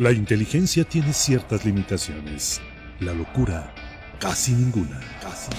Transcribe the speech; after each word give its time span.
La 0.00 0.12
inteligencia 0.12 0.82
tiene 0.82 1.12
ciertas 1.12 1.66
limitaciones. 1.66 2.58
La 3.00 3.12
locura, 3.12 3.70
casi 4.18 4.52
ninguna. 4.52 4.98
Casi 5.20 5.50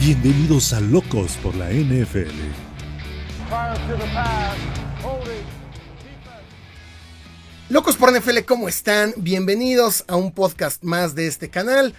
Bienvenidos 0.00 0.72
a 0.72 0.80
Locos 0.80 1.32
por 1.42 1.54
la 1.54 1.68
NFL. 1.68 2.32
Locos 7.68 7.96
por 7.96 8.10
NFL, 8.10 8.38
¿cómo 8.46 8.66
están? 8.66 9.12
Bienvenidos 9.18 10.04
a 10.08 10.16
un 10.16 10.32
podcast 10.32 10.82
más 10.82 11.14
de 11.14 11.26
este 11.26 11.50
canal. 11.50 11.92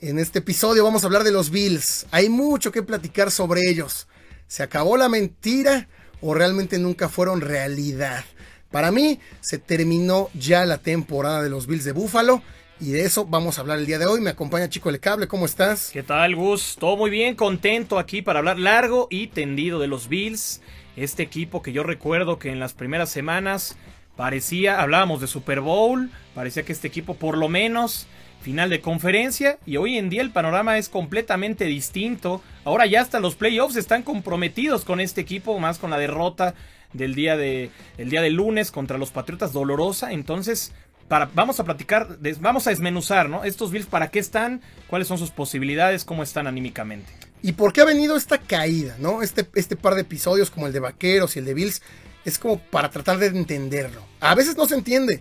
En 0.00 0.20
este 0.20 0.38
episodio 0.38 0.84
vamos 0.84 1.02
a 1.02 1.06
hablar 1.06 1.24
de 1.24 1.32
los 1.32 1.50
Bills. 1.50 2.06
Hay 2.12 2.28
mucho 2.28 2.70
que 2.70 2.84
platicar 2.84 3.32
sobre 3.32 3.68
ellos. 3.68 4.06
¿Se 4.46 4.62
acabó 4.62 4.96
la 4.96 5.08
mentira 5.08 5.88
o 6.20 6.34
realmente 6.34 6.78
nunca 6.78 7.08
fueron 7.08 7.40
realidad? 7.40 8.24
Para 8.70 8.92
mí 8.92 9.18
se 9.40 9.58
terminó 9.58 10.30
ya 10.34 10.64
la 10.64 10.78
temporada 10.78 11.42
de 11.42 11.50
los 11.50 11.66
Bills 11.66 11.84
de 11.84 11.92
Buffalo 11.92 12.42
y 12.80 12.92
de 12.92 13.02
eso 13.04 13.26
vamos 13.26 13.58
a 13.58 13.62
hablar 13.62 13.78
el 13.78 13.86
día 13.86 13.98
de 13.98 14.06
hoy. 14.06 14.20
Me 14.20 14.30
acompaña 14.30 14.68
Chico 14.68 14.90
El 14.90 15.00
Cable, 15.00 15.26
¿cómo 15.26 15.44
estás? 15.44 15.90
¿Qué 15.92 16.04
tal, 16.04 16.36
Gus? 16.36 16.76
Todo 16.78 16.96
muy 16.96 17.10
bien, 17.10 17.34
contento 17.34 17.98
aquí 17.98 18.22
para 18.22 18.38
hablar 18.38 18.60
largo 18.60 19.08
y 19.10 19.26
tendido 19.26 19.80
de 19.80 19.88
los 19.88 20.08
Bills. 20.08 20.62
Este 20.96 21.24
equipo 21.24 21.62
que 21.62 21.72
yo 21.72 21.82
recuerdo 21.82 22.38
que 22.38 22.50
en 22.50 22.60
las 22.60 22.72
primeras 22.72 23.10
semanas 23.10 23.76
parecía, 24.16 24.80
hablábamos 24.80 25.20
de 25.20 25.26
Super 25.26 25.60
Bowl, 25.60 26.10
parecía 26.34 26.62
que 26.62 26.72
este 26.72 26.86
equipo 26.86 27.14
por 27.14 27.36
lo 27.36 27.48
menos 27.48 28.06
final 28.40 28.70
de 28.70 28.80
conferencia 28.80 29.58
y 29.66 29.76
hoy 29.78 29.98
en 29.98 30.10
día 30.10 30.22
el 30.22 30.30
panorama 30.30 30.78
es 30.78 30.88
completamente 30.88 31.64
distinto. 31.64 32.40
Ahora 32.64 32.86
ya 32.86 33.00
hasta 33.00 33.18
los 33.18 33.34
playoffs 33.34 33.76
están 33.76 34.02
comprometidos 34.02 34.84
con 34.84 35.00
este 35.00 35.20
equipo, 35.20 35.58
más 35.58 35.78
con 35.78 35.90
la 35.90 35.98
derrota 35.98 36.54
del 36.92 37.14
día 37.14 37.36
de 37.36 37.70
el 37.98 38.10
día 38.10 38.22
de 38.22 38.30
lunes 38.30 38.70
contra 38.70 38.98
los 38.98 39.10
Patriotas 39.10 39.52
dolorosa, 39.52 40.12
entonces 40.12 40.72
para, 41.08 41.28
vamos 41.34 41.58
a 41.58 41.64
platicar, 41.64 42.18
vamos 42.40 42.66
a 42.68 42.70
desmenuzar, 42.70 43.28
¿no? 43.28 43.42
Estos 43.42 43.72
Bills, 43.72 43.86
¿para 43.86 44.12
qué 44.12 44.20
están? 44.20 44.62
¿Cuáles 44.86 45.08
son 45.08 45.18
sus 45.18 45.32
posibilidades? 45.32 46.04
¿Cómo 46.04 46.22
están 46.22 46.46
anímicamente? 46.46 47.12
¿Y 47.42 47.52
por 47.52 47.72
qué 47.72 47.80
ha 47.80 47.84
venido 47.84 48.16
esta 48.16 48.38
caída, 48.38 48.96
no? 49.00 49.20
Este, 49.20 49.48
este 49.54 49.74
par 49.74 49.94
de 49.94 50.02
episodios 50.02 50.50
como 50.50 50.68
el 50.68 50.72
de 50.72 50.78
Vaqueros 50.78 51.34
y 51.34 51.40
el 51.40 51.46
de 51.46 51.54
Bills 51.54 51.82
es 52.24 52.38
como 52.38 52.60
para 52.60 52.90
tratar 52.90 53.18
de 53.18 53.26
entenderlo. 53.26 54.02
A 54.20 54.36
veces 54.36 54.56
no 54.56 54.66
se 54.66 54.76
entiende. 54.76 55.20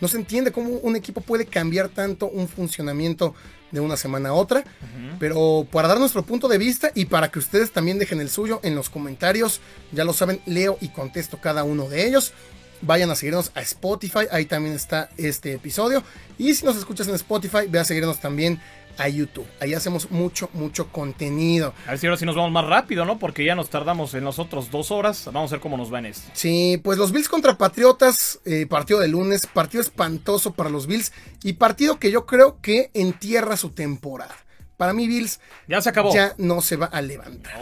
No 0.00 0.08
se 0.08 0.16
entiende 0.16 0.50
cómo 0.50 0.70
un 0.70 0.96
equipo 0.96 1.20
puede 1.20 1.46
cambiar 1.46 1.88
tanto 1.88 2.28
un 2.28 2.48
funcionamiento 2.48 3.36
de 3.72 3.80
una 3.80 3.96
semana 3.96 4.28
a 4.28 4.34
otra. 4.34 4.64
Pero 5.18 5.66
para 5.70 5.88
dar 5.88 5.98
nuestro 5.98 6.22
punto 6.22 6.48
de 6.48 6.58
vista 6.58 6.90
y 6.94 7.06
para 7.06 7.30
que 7.30 7.38
ustedes 7.38 7.72
también 7.72 7.98
dejen 7.98 8.20
el 8.20 8.30
suyo 8.30 8.60
en 8.62 8.74
los 8.74 8.90
comentarios, 8.90 9.60
ya 9.90 10.04
lo 10.04 10.12
saben, 10.12 10.40
leo 10.46 10.78
y 10.80 10.88
contesto 10.88 11.40
cada 11.40 11.64
uno 11.64 11.88
de 11.88 12.06
ellos. 12.06 12.32
Vayan 12.82 13.10
a 13.10 13.14
seguirnos 13.14 13.52
a 13.54 13.60
Spotify, 13.62 14.26
ahí 14.32 14.44
también 14.44 14.74
está 14.74 15.08
este 15.16 15.52
episodio. 15.52 16.02
Y 16.38 16.54
si 16.54 16.64
nos 16.64 16.76
escuchas 16.76 17.06
en 17.08 17.14
Spotify, 17.14 17.66
ve 17.68 17.78
a 17.78 17.84
seguirnos 17.84 18.20
también 18.20 18.60
a 18.98 19.08
YouTube. 19.08 19.46
Ahí 19.60 19.74
hacemos 19.74 20.10
mucho, 20.10 20.48
mucho 20.52 20.88
contenido. 20.88 21.74
A 21.86 21.90
ver 21.90 21.98
si 21.98 22.06
ahora 22.06 22.16
sí 22.16 22.26
nos 22.26 22.36
vamos 22.36 22.52
más 22.52 22.66
rápido, 22.66 23.04
¿no? 23.04 23.18
Porque 23.18 23.44
ya 23.44 23.54
nos 23.54 23.70
tardamos 23.70 24.14
en 24.14 24.24
nosotros 24.24 24.70
dos 24.70 24.90
horas. 24.90 25.24
Vamos 25.26 25.50
a 25.52 25.56
ver 25.56 25.60
cómo 25.60 25.76
nos 25.76 25.92
va 25.92 25.98
en 25.98 26.06
esto. 26.06 26.30
Sí, 26.34 26.80
pues 26.82 26.98
los 26.98 27.12
Bills 27.12 27.28
contra 27.28 27.58
Patriotas, 27.58 28.40
eh, 28.44 28.66
partido 28.66 29.00
de 29.00 29.08
lunes, 29.08 29.46
partido 29.46 29.82
espantoso 29.82 30.52
para 30.52 30.70
los 30.70 30.86
Bills 30.86 31.12
y 31.42 31.54
partido 31.54 31.98
que 31.98 32.10
yo 32.10 32.26
creo 32.26 32.60
que 32.60 32.90
entierra 32.94 33.56
su 33.56 33.70
temporada. 33.70 34.36
Para 34.76 34.92
mí, 34.92 35.06
Bills 35.06 35.38
ya 35.68 35.80
se 35.80 35.90
acabó. 35.90 36.12
Ya 36.12 36.34
no 36.38 36.60
se 36.60 36.76
va 36.76 36.86
a 36.86 37.00
levantar. 37.02 37.52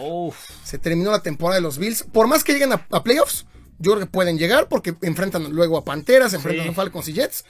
Se 0.65 0.79
terminó 0.79 1.11
la 1.11 1.21
temporada 1.21 1.57
de 1.57 1.63
los 1.63 1.77
Bills. 1.77 2.05
Por 2.05 2.27
más 2.29 2.45
que 2.45 2.53
lleguen 2.53 2.73
a, 2.73 3.03
playoffs, 3.03 3.45
yo 3.79 3.93
creo 3.93 4.07
que 4.07 4.11
pueden 4.11 4.39
llegar 4.39 4.69
porque 4.69 4.95
enfrentan 5.03 5.53
luego 5.53 5.77
a 5.77 5.85
Panteras, 5.85 6.33
enfrentan 6.33 6.69
a 6.69 6.73
Falcons 6.73 7.09
y 7.09 7.13
Jets. 7.13 7.45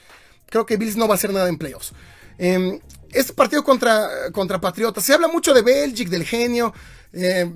Creo 0.47 0.65
que 0.65 0.75
Bills 0.75 0.97
no 0.97 1.07
va 1.07 1.13
a 1.13 1.15
hacer 1.15 1.31
nada 1.31 1.47
en 1.47 1.57
playoffs. 1.57 1.93
Eh, 2.37 2.81
este 3.11 3.33
partido 3.33 3.63
contra, 3.63 4.31
contra 4.31 4.59
Patriotas, 4.59 5.03
se 5.03 5.13
habla 5.13 5.27
mucho 5.27 5.53
de 5.53 5.61
Belichick, 5.61 6.09
del 6.09 6.25
genio, 6.25 6.73
eh, 7.13 7.51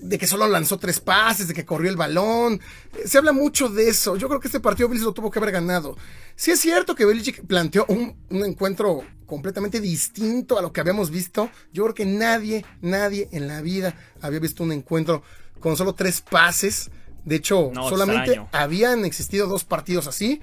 de 0.00 0.18
que 0.18 0.26
solo 0.26 0.46
lanzó 0.46 0.78
tres 0.78 1.00
pases, 1.00 1.48
de 1.48 1.54
que 1.54 1.64
corrió 1.64 1.90
el 1.90 1.96
balón. 1.96 2.60
Eh, 2.94 3.08
se 3.08 3.18
habla 3.18 3.32
mucho 3.32 3.68
de 3.68 3.88
eso. 3.88 4.16
Yo 4.16 4.28
creo 4.28 4.40
que 4.40 4.48
este 4.48 4.60
partido 4.60 4.88
Bills 4.88 5.04
lo 5.04 5.12
tuvo 5.12 5.30
que 5.30 5.38
haber 5.38 5.52
ganado. 5.52 5.96
Sí 6.36 6.50
es 6.50 6.60
cierto 6.60 6.94
que 6.94 7.04
Belichick 7.04 7.46
planteó 7.46 7.86
un, 7.88 8.16
un, 8.30 8.44
encuentro 8.44 9.02
completamente 9.26 9.80
distinto 9.80 10.58
a 10.58 10.62
lo 10.62 10.72
que 10.72 10.80
habíamos 10.80 11.10
visto. 11.10 11.50
Yo 11.72 11.84
creo 11.84 11.94
que 11.94 12.06
nadie, 12.06 12.64
nadie 12.80 13.28
en 13.32 13.46
la 13.46 13.62
vida 13.62 13.96
había 14.20 14.40
visto 14.40 14.62
un 14.62 14.72
encuentro 14.72 15.22
con 15.60 15.76
solo 15.76 15.94
tres 15.94 16.20
pases. 16.20 16.90
De 17.24 17.36
hecho, 17.36 17.72
solamente 17.88 18.46
habían 18.52 19.04
existido 19.04 19.46
dos 19.46 19.64
partidos 19.64 20.06
así. 20.06 20.40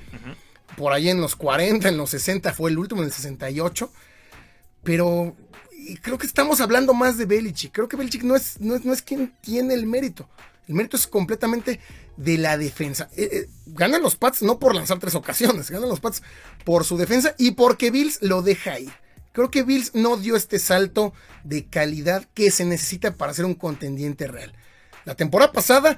Por 0.76 0.94
ahí 0.94 1.10
en 1.10 1.22
los 1.22 1.36
40, 1.36 1.90
en 1.90 1.98
los 1.98 2.10
60 2.12 2.54
fue 2.54 2.72
el 2.72 2.80
último, 2.80 3.02
en 3.02 3.08
el 3.08 3.14
68. 3.14 3.92
Pero 4.84 5.36
creo 6.02 6.18
que 6.18 6.28
estamos 6.28 6.62
hablando 6.62 6.94
más 6.94 7.18
de 7.18 7.26
Belichick. 7.26 7.72
Creo 7.72 7.88
que 7.88 7.98
Belichick 7.98 8.24
no 8.24 8.36
es, 8.36 8.60
no 8.60 8.76
es, 8.76 9.02
quien 9.02 9.34
tiene 9.42 9.74
el 9.74 9.86
mérito. 9.86 10.30
El 10.68 10.76
mérito 10.76 10.98
es 10.98 11.08
completamente 11.08 11.80
de 12.18 12.38
la 12.38 12.58
defensa. 12.58 13.10
Eh, 13.16 13.30
eh, 13.32 13.50
ganan 13.66 14.02
los 14.02 14.16
Pats 14.16 14.42
no 14.42 14.60
por 14.60 14.76
lanzar 14.76 15.00
tres 15.00 15.16
ocasiones, 15.16 15.70
ganan 15.70 15.90
los 15.90 16.00
Pats 16.00 16.22
por 16.64 16.86
su 16.86 16.98
defensa 16.98 17.36
y 17.38 17.52
porque 17.52 17.92
Bills 17.92 18.20
lo 18.22 18.42
deja 18.42 18.80
ir. 18.80 18.92
Creo 19.34 19.50
que 19.50 19.64
Bills 19.64 19.96
no 19.96 20.18
dio 20.18 20.36
este 20.36 20.60
salto 20.60 21.14
de 21.44 21.66
calidad 21.66 22.28
que 22.34 22.52
se 22.52 22.66
necesita 22.66 23.16
para 23.16 23.34
ser 23.34 23.46
un 23.46 23.56
contendiente 23.56 24.28
real. 24.28 24.54
La 25.06 25.16
temporada 25.16 25.52
pasada 25.52 25.98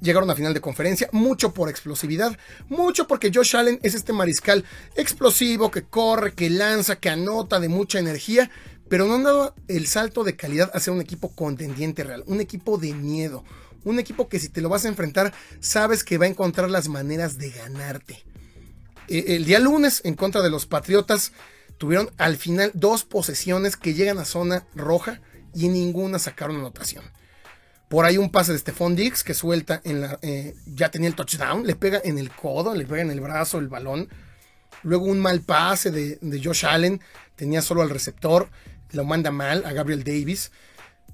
llegaron 0.00 0.30
a 0.30 0.34
final 0.34 0.54
de 0.54 0.60
conferencia, 0.60 1.08
mucho 1.12 1.52
por 1.52 1.68
explosividad, 1.68 2.38
mucho 2.68 3.06
porque 3.06 3.32
Josh 3.34 3.56
Allen 3.56 3.80
es 3.82 3.94
este 3.94 4.12
mariscal 4.12 4.64
explosivo 4.96 5.70
que 5.70 5.82
corre, 5.82 6.34
que 6.34 6.50
lanza, 6.50 6.96
que 6.96 7.08
anota 7.08 7.58
de 7.58 7.68
mucha 7.68 7.98
energía, 7.98 8.50
pero 8.88 9.06
no 9.06 9.14
han 9.14 9.24
dado 9.24 9.54
el 9.68 9.86
salto 9.86 10.24
de 10.24 10.36
calidad 10.36 10.70
a 10.74 10.80
ser 10.80 10.92
un 10.92 11.00
equipo 11.00 11.34
contendiente 11.34 12.04
real, 12.04 12.22
un 12.26 12.40
equipo 12.40 12.78
de 12.78 12.92
miedo, 12.92 13.44
un 13.84 13.98
equipo 13.98 14.28
que 14.28 14.38
si 14.38 14.48
te 14.48 14.60
lo 14.60 14.68
vas 14.68 14.84
a 14.84 14.88
enfrentar 14.88 15.32
sabes 15.60 16.04
que 16.04 16.18
va 16.18 16.26
a 16.26 16.28
encontrar 16.28 16.70
las 16.70 16.88
maneras 16.88 17.38
de 17.38 17.50
ganarte. 17.50 18.24
E, 19.08 19.36
el 19.36 19.44
día 19.44 19.58
lunes 19.58 20.00
en 20.04 20.14
contra 20.14 20.42
de 20.42 20.50
los 20.50 20.66
Patriotas 20.66 21.32
tuvieron 21.78 22.10
al 22.18 22.36
final 22.36 22.70
dos 22.74 23.04
posesiones 23.04 23.76
que 23.76 23.94
llegan 23.94 24.18
a 24.18 24.24
zona 24.24 24.66
roja 24.74 25.20
y 25.54 25.66
en 25.66 25.74
ninguna 25.74 26.18
sacaron 26.18 26.56
anotación. 26.56 27.04
Por 27.88 28.04
ahí 28.04 28.16
un 28.16 28.30
pase 28.30 28.52
de 28.52 28.58
Stephon 28.58 28.96
Diggs 28.96 29.22
que 29.22 29.34
suelta 29.34 29.80
en 29.84 30.00
la. 30.00 30.18
Eh, 30.22 30.54
ya 30.66 30.90
tenía 30.90 31.08
el 31.08 31.14
touchdown, 31.14 31.66
le 31.66 31.76
pega 31.76 32.00
en 32.02 32.18
el 32.18 32.30
codo, 32.30 32.74
le 32.74 32.86
pega 32.86 33.02
en 33.02 33.10
el 33.10 33.20
brazo 33.20 33.58
el 33.58 33.68
balón. 33.68 34.08
Luego 34.82 35.06
un 35.06 35.20
mal 35.20 35.40
pase 35.40 35.90
de, 35.90 36.40
Josh 36.42 36.66
Allen, 36.66 37.00
tenía 37.36 37.62
solo 37.62 37.82
al 37.82 37.90
receptor, 37.90 38.48
lo 38.92 39.04
manda 39.04 39.30
mal 39.30 39.64
a 39.64 39.72
Gabriel 39.72 40.04
Davis. 40.04 40.50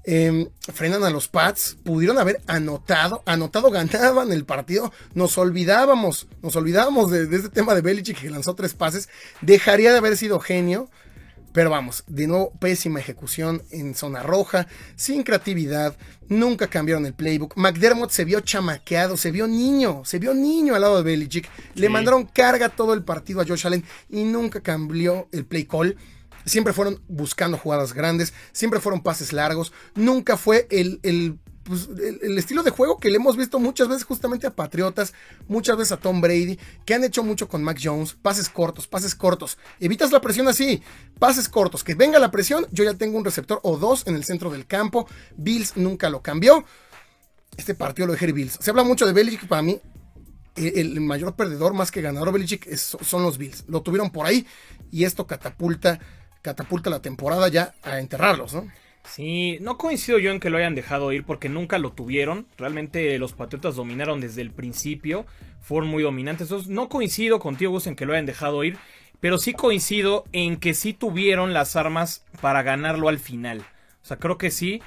Em, 0.03 0.49
frenan 0.73 1.03
a 1.03 1.11
los 1.11 1.27
Pats, 1.27 1.77
pudieron 1.83 2.17
haber 2.17 2.41
anotado, 2.47 3.21
anotado, 3.25 3.69
ganaban 3.69 4.31
el 4.31 4.45
partido. 4.45 4.91
Nos 5.13 5.37
olvidábamos, 5.37 6.27
nos 6.41 6.55
olvidábamos 6.55 7.11
de, 7.11 7.27
de 7.27 7.37
este 7.37 7.49
tema 7.49 7.75
de 7.75 7.81
Belichick 7.81 8.19
que 8.19 8.29
lanzó 8.29 8.55
tres 8.55 8.73
pases. 8.73 9.09
Dejaría 9.41 9.91
de 9.91 9.99
haber 9.99 10.17
sido 10.17 10.39
genio 10.39 10.89
pero 11.53 11.69
vamos, 11.69 12.03
de 12.07 12.27
nuevo, 12.27 12.53
pésima 12.59 12.99
ejecución 12.99 13.61
en 13.71 13.95
zona 13.95 14.23
roja, 14.23 14.67
sin 14.95 15.23
creatividad, 15.23 15.97
nunca 16.27 16.67
cambiaron 16.67 17.05
el 17.05 17.13
playbook. 17.13 17.57
McDermott 17.57 18.11
se 18.11 18.25
vio 18.25 18.39
chamaqueado, 18.39 19.17
se 19.17 19.31
vio 19.31 19.47
niño, 19.47 20.03
se 20.05 20.19
vio 20.19 20.33
niño 20.33 20.75
al 20.75 20.81
lado 20.81 20.97
de 20.97 21.03
Belichick. 21.03 21.49
Le 21.75 21.89
mandaron 21.89 22.25
carga 22.25 22.69
todo 22.69 22.93
el 22.93 23.03
partido 23.03 23.41
a 23.41 23.45
Josh 23.45 23.67
Allen 23.67 23.83
y 24.09 24.23
nunca 24.23 24.61
cambió 24.61 25.27
el 25.31 25.45
play 25.45 25.65
call. 25.65 25.97
Siempre 26.45 26.73
fueron 26.73 27.01
buscando 27.07 27.57
jugadas 27.57 27.93
grandes, 27.93 28.33
siempre 28.51 28.79
fueron 28.79 29.03
pases 29.03 29.31
largos, 29.31 29.73
nunca 29.93 30.37
fue 30.37 30.67
el, 30.71 30.99
el 31.03 31.37
pues, 31.63 31.89
el, 32.21 32.37
estilo 32.37 32.63
de 32.63 32.71
juego 32.71 32.99
que 32.99 33.09
le 33.09 33.17
hemos 33.17 33.37
visto 33.37 33.59
muchas 33.59 33.87
veces 33.87 34.03
justamente 34.03 34.47
a 34.47 34.55
Patriotas, 34.55 35.13
muchas 35.47 35.77
veces 35.77 35.91
a 35.91 35.97
Tom 35.97 36.21
Brady, 36.21 36.57
que 36.85 36.93
han 36.93 37.03
hecho 37.03 37.23
mucho 37.23 37.47
con 37.47 37.63
Mac 37.63 37.79
Jones, 37.81 38.13
pases 38.13 38.49
cortos, 38.49 38.87
pases 38.87 39.15
cortos. 39.15 39.57
Evitas 39.79 40.11
la 40.11 40.21
presión 40.21 40.47
así, 40.47 40.81
pases 41.19 41.49
cortos, 41.49 41.83
que 41.83 41.95
venga 41.95 42.19
la 42.19 42.31
presión, 42.31 42.67
yo 42.71 42.83
ya 42.83 42.95
tengo 42.95 43.17
un 43.17 43.25
receptor 43.25 43.59
o 43.63 43.77
dos 43.77 44.07
en 44.07 44.15
el 44.15 44.23
centro 44.23 44.49
del 44.49 44.65
campo. 44.65 45.07
Bills 45.37 45.77
nunca 45.77 46.09
lo 46.09 46.21
cambió. 46.21 46.65
Este 47.57 47.75
partido 47.75 48.07
lo 48.07 48.13
dejé 48.13 48.31
Bills. 48.31 48.57
Se 48.59 48.69
habla 48.69 48.83
mucho 48.83 49.05
de 49.05 49.13
Belichick, 49.13 49.47
para 49.47 49.61
mí 49.61 49.79
el, 50.55 50.99
mayor 51.01 51.35
perdedor 51.35 51.73
más 51.73 51.91
que 51.91 52.01
ganador 52.01 52.31
Belichick 52.31 52.75
son 52.75 53.23
los 53.23 53.37
Bills. 53.37 53.65
Lo 53.67 53.81
tuvieron 53.81 54.09
por 54.09 54.25
ahí 54.25 54.45
y 54.91 55.05
esto 55.05 55.27
catapulta, 55.27 55.99
catapulta 56.41 56.89
la 56.89 57.01
temporada 57.01 57.47
ya 57.47 57.73
a 57.83 57.99
enterrarlos, 57.99 58.53
¿no? 58.53 58.67
Sí, 59.03 59.57
no 59.61 59.77
coincido 59.77 60.19
yo 60.19 60.31
en 60.31 60.39
que 60.39 60.49
lo 60.49 60.57
hayan 60.57 60.75
dejado 60.75 61.11
ir 61.11 61.23
porque 61.23 61.49
nunca 61.49 61.79
lo 61.79 61.91
tuvieron. 61.91 62.45
Realmente 62.57 63.17
los 63.17 63.33
Patriotas 63.33 63.75
dominaron 63.75 64.21
desde 64.21 64.41
el 64.41 64.51
principio, 64.51 65.25
fueron 65.59 65.89
muy 65.89 66.03
dominantes. 66.03 66.67
No 66.67 66.87
coincido 66.87 67.39
contigo, 67.39 67.71
Gus, 67.71 67.87
en 67.87 67.95
que 67.95 68.05
lo 68.05 68.13
hayan 68.13 68.25
dejado 68.25 68.63
ir, 68.63 68.77
pero 69.19 69.37
sí 69.37 69.53
coincido 69.53 70.25
en 70.31 70.57
que 70.57 70.73
sí 70.73 70.93
tuvieron 70.93 71.53
las 71.53 71.75
armas 71.75 72.25
para 72.41 72.63
ganarlo 72.63 73.09
al 73.09 73.19
final. 73.19 73.61
O 74.03 74.05
sea, 74.05 74.17
creo 74.17 74.37
que 74.37 74.51
sí. 74.51 74.81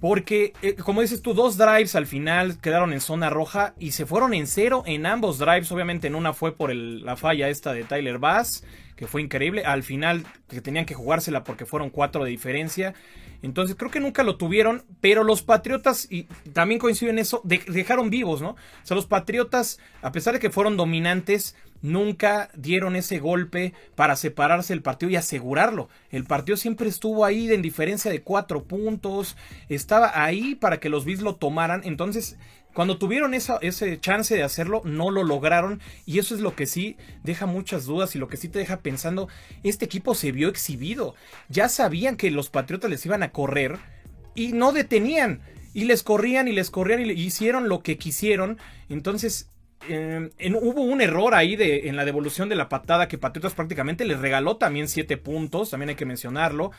Porque, 0.00 0.52
eh, 0.60 0.74
como 0.74 1.00
dices 1.00 1.22
tú, 1.22 1.32
dos 1.32 1.56
drives 1.56 1.94
al 1.94 2.06
final 2.06 2.60
quedaron 2.60 2.92
en 2.92 3.00
zona 3.00 3.30
roja 3.30 3.74
y 3.78 3.92
se 3.92 4.04
fueron 4.04 4.34
en 4.34 4.46
cero 4.46 4.82
en 4.86 5.06
ambos 5.06 5.38
drives. 5.38 5.72
Obviamente 5.72 6.08
en 6.08 6.14
una 6.14 6.34
fue 6.34 6.54
por 6.54 6.74
la 6.74 7.16
falla 7.16 7.48
esta 7.48 7.72
de 7.72 7.84
Tyler 7.84 8.18
Bass, 8.18 8.64
que 8.96 9.06
fue 9.06 9.22
increíble. 9.22 9.64
Al 9.64 9.82
final 9.82 10.26
que 10.48 10.60
tenían 10.60 10.84
que 10.84 10.94
jugársela 10.94 11.42
porque 11.44 11.64
fueron 11.64 11.88
cuatro 11.88 12.24
de 12.24 12.30
diferencia. 12.30 12.94
Entonces 13.44 13.76
creo 13.76 13.90
que 13.90 14.00
nunca 14.00 14.22
lo 14.22 14.36
tuvieron, 14.36 14.84
pero 15.02 15.22
los 15.22 15.42
Patriotas, 15.42 16.10
y 16.10 16.22
también 16.54 16.80
coincido 16.80 17.10
en 17.10 17.18
eso, 17.18 17.42
dejaron 17.44 18.08
vivos, 18.08 18.40
¿no? 18.40 18.50
O 18.50 18.56
sea, 18.84 18.94
los 18.94 19.04
Patriotas, 19.04 19.78
a 20.00 20.12
pesar 20.12 20.32
de 20.32 20.40
que 20.40 20.48
fueron 20.48 20.78
dominantes, 20.78 21.54
nunca 21.84 22.48
dieron 22.54 22.96
ese 22.96 23.18
golpe 23.18 23.74
para 23.94 24.16
separarse 24.16 24.72
del 24.72 24.82
partido 24.82 25.10
y 25.10 25.16
asegurarlo. 25.16 25.90
El 26.10 26.24
partido 26.24 26.56
siempre 26.56 26.88
estuvo 26.88 27.26
ahí 27.26 27.52
en 27.52 27.60
diferencia 27.60 28.10
de 28.10 28.22
cuatro 28.22 28.64
puntos, 28.64 29.36
estaba 29.68 30.24
ahí 30.24 30.54
para 30.54 30.80
que 30.80 30.88
los 30.88 31.04
Bills 31.04 31.20
lo 31.20 31.36
tomaran, 31.36 31.82
entonces 31.84 32.38
cuando 32.72 32.96
tuvieron 32.96 33.34
esa, 33.34 33.58
ese 33.60 34.00
chance 34.00 34.34
de 34.34 34.42
hacerlo, 34.42 34.80
no 34.84 35.10
lo 35.10 35.22
lograron. 35.22 35.80
Y 36.06 36.18
eso 36.18 36.34
es 36.34 36.40
lo 36.40 36.56
que 36.56 36.66
sí 36.66 36.96
deja 37.22 37.46
muchas 37.46 37.84
dudas 37.84 38.16
y 38.16 38.18
lo 38.18 38.28
que 38.28 38.36
sí 38.36 38.48
te 38.48 38.58
deja 38.58 38.80
pensando, 38.80 39.28
este 39.62 39.84
equipo 39.84 40.14
se 40.14 40.32
vio 40.32 40.48
exhibido. 40.48 41.14
Ya 41.48 41.68
sabían 41.68 42.16
que 42.16 42.32
los 42.32 42.50
Patriotas 42.50 42.90
les 42.90 43.06
iban 43.06 43.22
a 43.22 43.30
correr 43.30 43.78
y 44.34 44.52
no 44.52 44.72
detenían. 44.72 45.40
Y 45.72 45.84
les 45.84 46.02
corrían 46.02 46.48
y 46.48 46.52
les 46.52 46.70
corrían 46.70 47.04
y 47.04 47.12
hicieron 47.12 47.68
lo 47.68 47.82
que 47.82 47.96
quisieron. 47.96 48.58
Entonces, 48.88 49.50
em, 49.88 50.30
hubo 50.54 50.82
un 50.82 51.00
error 51.00 51.34
ahí 51.34 51.56
de, 51.56 51.88
en 51.88 51.96
la 51.96 52.04
devolución 52.04 52.48
de 52.48 52.56
la 52.56 52.68
patada 52.68 53.08
que 53.08 53.18
Patriotas 53.18 53.54
prácticamente 53.54 54.04
les 54.04 54.18
regaló 54.18 54.56
también 54.56 54.88
7 54.88 55.16
puntos, 55.16 55.70
también 55.70 55.90
hay 55.90 55.94
que 55.94 56.06
mencionarlo. 56.06 56.70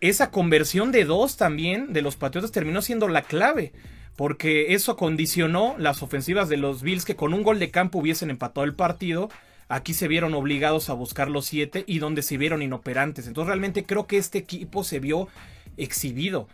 Esa 0.00 0.30
conversión 0.30 0.92
de 0.92 1.04
dos 1.04 1.36
también 1.36 1.92
de 1.92 2.02
los 2.02 2.16
Patriotas 2.16 2.52
terminó 2.52 2.82
siendo 2.82 3.08
la 3.08 3.22
clave 3.22 3.72
porque 4.16 4.74
eso 4.74 4.96
condicionó 4.96 5.76
las 5.78 6.02
ofensivas 6.02 6.48
de 6.48 6.56
los 6.56 6.82
Bills 6.82 7.04
que 7.04 7.16
con 7.16 7.34
un 7.34 7.42
gol 7.42 7.58
de 7.58 7.70
campo 7.70 7.98
hubiesen 7.98 8.30
empatado 8.30 8.64
el 8.64 8.74
partido. 8.74 9.28
Aquí 9.68 9.94
se 9.94 10.08
vieron 10.08 10.34
obligados 10.34 10.88
a 10.88 10.94
buscar 10.94 11.28
los 11.28 11.44
siete 11.46 11.84
y 11.86 11.98
donde 11.98 12.22
se 12.22 12.38
vieron 12.38 12.62
inoperantes. 12.62 13.26
Entonces 13.26 13.48
realmente 13.48 13.84
creo 13.84 14.06
que 14.06 14.16
este 14.16 14.38
equipo 14.38 14.84
se 14.84 15.00
vio 15.00 15.28
exhibido. 15.76 16.48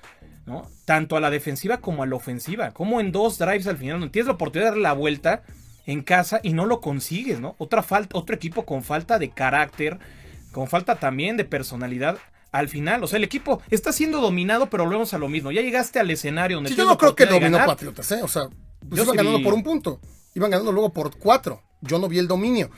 ¿no? 0.44 0.69
Tanto 0.84 1.17
a 1.17 1.20
la 1.20 1.31
defensiva 1.31 1.79
como 1.79 2.02
a 2.02 2.06
la 2.06 2.17
ofensiva. 2.17 2.73
Como 2.73 3.00
en 3.00 3.12
dos 3.12 3.38
drives 3.38 3.69
al 3.69 3.76
final, 3.76 4.00
no 4.00 4.11
tienes 4.11 4.26
la 4.26 4.34
oportunidad 4.34 4.73
de 4.73 4.76
dar 4.76 4.82
la 4.82 4.93
vuelta 4.93 5.43
en 5.87 6.02
casa 6.02 6.40
y 6.43 6.52
no 6.52 6.67
lo 6.67 6.81
consigues, 6.81 7.40
¿no? 7.40 7.55
Otra 7.58 7.82
falta, 7.82 8.19
otro 8.19 8.34
equipo 8.34 8.64
con 8.64 8.82
falta 8.82 9.19
de 9.19 9.31
carácter, 9.31 9.99
con 10.52 10.69
falta 10.69 10.96
también 10.96 11.37
de 11.37 11.44
personalidad 11.44 12.19
al 12.52 12.69
final. 12.69 13.02
O 13.02 13.06
sea, 13.06 13.17
el 13.17 13.25
equipo 13.25 13.62
está 13.70 13.93
siendo 13.93 14.20
dominado, 14.20 14.69
pero 14.70 14.84
volvemos 14.84 15.12
a 15.14 15.19
lo 15.19 15.29
mismo. 15.29 15.50
Ya 15.50 15.62
llegaste 15.62 15.99
al 15.99 16.11
escenario 16.11 16.58
donde... 16.58 16.70
Sí, 16.70 16.76
yo 16.76 16.84
no 16.84 16.99
creo 16.99 17.17
que 17.17 17.26
dominó 17.26 17.58
Patriotas, 17.64 18.11
¿eh? 18.12 18.20
O 18.23 18.29
sea, 18.29 18.49
pues 18.88 19.02
iban 19.02 19.17
ganando 19.17 19.43
por 19.43 19.55
un 19.55 19.62
punto. 19.62 20.00
Iban 20.34 20.50
ganando 20.50 20.73
luego 20.73 20.93
por 20.93 21.17
cuatro. 21.19 21.62
Yo 21.81 21.99
no 21.99 22.08
vi 22.08 22.19
el 22.19 22.29
dominio. 22.29 22.70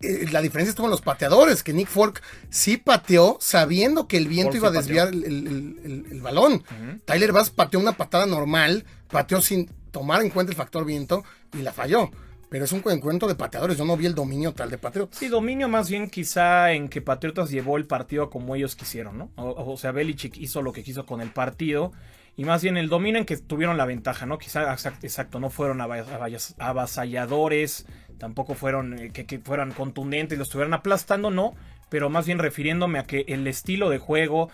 Eh, 0.00 0.26
la 0.30 0.42
diferencia 0.42 0.70
estuvo 0.70 0.86
en 0.86 0.90
los 0.90 1.00
pateadores, 1.00 1.62
que 1.62 1.72
Nick 1.72 1.88
Folk 1.88 2.22
sí 2.50 2.76
pateó 2.76 3.38
sabiendo 3.40 4.06
que 4.06 4.18
el 4.18 4.28
viento 4.28 4.56
iba 4.56 4.68
a 4.68 4.72
desviar 4.72 5.08
el, 5.08 6.20
balón. 6.22 6.62
Tyler 7.04 7.32
Bass 7.32 7.50
pateó 7.50 7.80
una 7.80 7.92
patada 7.92 8.26
normal, 8.26 8.84
pateó 9.08 9.40
sin 9.40 9.70
tomar 9.96 10.20
en 10.20 10.28
cuenta 10.28 10.52
el 10.52 10.58
factor 10.58 10.84
viento 10.84 11.24
y 11.54 11.62
la 11.62 11.72
falló. 11.72 12.10
Pero 12.50 12.66
es 12.66 12.72
un 12.72 12.82
encuentro 12.90 13.26
de 13.28 13.34
pateadores. 13.34 13.78
Yo 13.78 13.86
no 13.86 13.96
vi 13.96 14.04
el 14.04 14.14
dominio 14.14 14.52
tal 14.52 14.68
de 14.68 14.76
Patriotas. 14.76 15.18
Sí, 15.18 15.28
dominio 15.28 15.68
más 15.68 15.88
bien 15.88 16.10
quizá 16.10 16.72
en 16.72 16.90
que 16.90 17.00
Patriotas 17.00 17.50
llevó 17.50 17.78
el 17.78 17.86
partido 17.86 18.28
como 18.28 18.54
ellos 18.54 18.76
quisieron, 18.76 19.16
¿no? 19.16 19.30
O, 19.36 19.74
sea, 19.78 19.92
Belichick 19.92 20.36
hizo 20.36 20.60
lo 20.60 20.74
que 20.74 20.82
quiso 20.82 21.06
con 21.06 21.22
el 21.22 21.30
partido. 21.30 21.92
Y 22.36 22.44
más 22.44 22.62
bien 22.62 22.76
el 22.76 22.90
dominio 22.90 23.18
en 23.18 23.24
que 23.24 23.38
tuvieron 23.38 23.78
la 23.78 23.86
ventaja, 23.86 24.26
¿no? 24.26 24.36
Quizá, 24.36 24.70
exacto, 24.74 25.40
no 25.40 25.48
fueron 25.48 25.80
avasalladores, 25.80 27.86
tampoco 28.18 28.54
fueron 28.54 28.98
eh, 28.98 29.12
que, 29.12 29.38
fueran 29.38 29.72
contundentes, 29.72 30.36
los 30.36 30.48
estuvieran 30.48 30.74
aplastando, 30.74 31.30
no. 31.30 31.54
Pero 31.88 32.10
más 32.10 32.26
bien 32.26 32.38
refiriéndome 32.38 32.98
a 32.98 33.04
que 33.04 33.24
el 33.28 33.46
estilo 33.46 33.88
de 33.88 33.96
juego, 33.96 34.50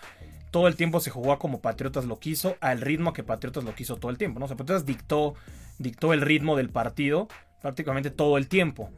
todo 0.53 0.67
el 0.67 0.75
tiempo 0.75 0.99
se 0.99 1.09
jugó 1.09 1.39
como 1.39 1.61
Patriotas 1.61 2.05
lo 2.05 2.19
quiso, 2.19 2.57
al 2.61 2.79
ritmo 2.79 3.11
que 3.11 3.23
Patriotas 3.23 3.63
lo 3.63 3.73
quiso 3.73 3.95
todo 3.95 4.11
el 4.11 4.19
tiempo, 4.19 4.39
¿no? 4.39 4.45
O 4.45 4.47
sea, 4.47 4.55
Patriotas 4.55 4.85
dictó, 4.85 5.33
dictó 5.79 6.13
el 6.13 6.21
ritmo 6.21 6.55
del 6.55 6.69
partido 6.69 7.27
prácticamente 7.59 8.11
todo 8.11 8.37
el 8.37 8.47
tiempo. 8.47 8.91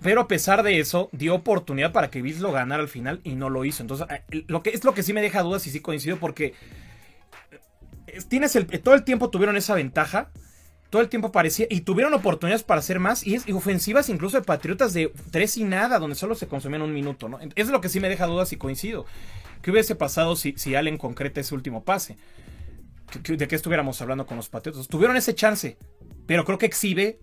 Pero 0.00 0.20
a 0.20 0.28
pesar 0.28 0.62
de 0.62 0.78
eso, 0.78 1.08
dio 1.10 1.34
oportunidad 1.34 1.90
para 1.90 2.08
que 2.08 2.22
Bills 2.22 2.38
lo 2.38 2.52
ganara 2.52 2.84
al 2.84 2.88
final 2.88 3.20
y 3.24 3.34
no 3.34 3.50
lo 3.50 3.64
hizo. 3.64 3.82
Entonces, 3.82 4.06
eh, 4.30 4.44
lo 4.46 4.62
que 4.62 4.70
es 4.70 4.84
lo 4.84 4.94
que 4.94 5.02
sí 5.02 5.12
me 5.12 5.22
deja 5.22 5.42
dudas 5.42 5.66
y 5.66 5.70
sí 5.70 5.80
coincido 5.80 6.18
porque 6.18 6.54
eh, 8.06 8.20
tienes 8.28 8.54
el, 8.54 8.66
todo 8.66 8.94
el 8.94 9.02
tiempo 9.02 9.28
tuvieron 9.28 9.56
esa 9.56 9.74
ventaja. 9.74 10.30
Todo 10.88 11.02
el 11.02 11.08
tiempo 11.08 11.32
parecía. 11.32 11.66
Y 11.68 11.80
tuvieron 11.80 12.14
oportunidades 12.14 12.62
para 12.62 12.78
hacer 12.78 13.00
más. 13.00 13.26
Y, 13.26 13.34
es, 13.34 13.44
ofensivas 13.52 14.08
incluso 14.08 14.36
de 14.36 14.44
Patriotas 14.44 14.92
de 14.92 15.12
tres 15.32 15.56
y 15.56 15.64
nada, 15.64 15.98
donde 15.98 16.14
solo 16.14 16.36
se 16.36 16.46
consumían 16.46 16.82
un 16.82 16.92
minuto. 16.92 17.28
¿no? 17.28 17.40
Es 17.56 17.70
lo 17.70 17.80
que 17.80 17.88
sí 17.88 17.98
me 17.98 18.08
deja 18.08 18.26
dudas 18.26 18.52
y 18.52 18.56
coincido. 18.56 19.04
¿Qué 19.62 19.70
hubiese 19.70 19.94
pasado 19.94 20.36
si, 20.36 20.54
si 20.56 20.74
Allen 20.74 20.98
concreta 20.98 21.40
ese 21.40 21.54
último 21.54 21.84
pase? 21.84 22.16
¿De 23.22 23.48
qué 23.48 23.54
estuviéramos 23.54 24.00
hablando 24.00 24.26
con 24.26 24.36
los 24.36 24.48
Patriotas? 24.48 24.88
Tuvieron 24.88 25.16
ese 25.16 25.34
chance. 25.34 25.78
Pero 26.26 26.44
creo 26.44 26.58
que 26.58 26.66
exhibe 26.66 27.20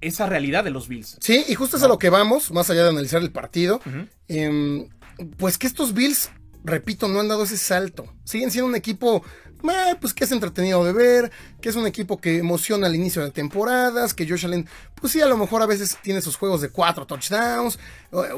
esa 0.00 0.26
realidad 0.26 0.64
de 0.64 0.70
los 0.70 0.88
Bills. 0.88 1.18
Sí, 1.20 1.44
y 1.48 1.54
justo 1.54 1.76
es 1.76 1.82
a 1.82 1.88
lo 1.88 1.98
que 1.98 2.10
vamos, 2.10 2.50
más 2.52 2.70
allá 2.70 2.84
de 2.84 2.90
analizar 2.90 3.22
el 3.22 3.30
partido. 3.30 3.80
Em, 4.28 4.88
pues 5.36 5.58
que 5.58 5.66
estos 5.66 5.94
Bills, 5.94 6.30
repito, 6.64 7.08
no 7.08 7.20
han 7.20 7.28
dado 7.28 7.44
ese 7.44 7.56
salto. 7.56 8.12
Siguen 8.24 8.50
siendo 8.50 8.68
un 8.68 8.74
equipo, 8.74 9.24
eh, 9.64 9.96
pues 10.00 10.14
que 10.14 10.24
es 10.24 10.32
entretenido 10.32 10.84
de 10.84 10.92
ver, 10.92 11.30
que 11.60 11.68
es 11.68 11.76
un 11.76 11.86
equipo 11.86 12.20
que 12.20 12.38
emociona 12.38 12.86
al 12.86 12.94
inicio 12.94 13.22
de 13.22 13.30
temporadas, 13.30 14.14
que 14.14 14.28
Josh 14.28 14.46
Allen, 14.46 14.66
pues 14.94 15.12
sí, 15.12 15.20
a 15.20 15.26
lo 15.26 15.36
mejor 15.36 15.62
a 15.62 15.66
veces 15.66 15.98
tiene 16.02 16.20
sus 16.20 16.36
juegos 16.36 16.60
de 16.60 16.70
cuatro 16.70 17.06
touchdowns, 17.06 17.78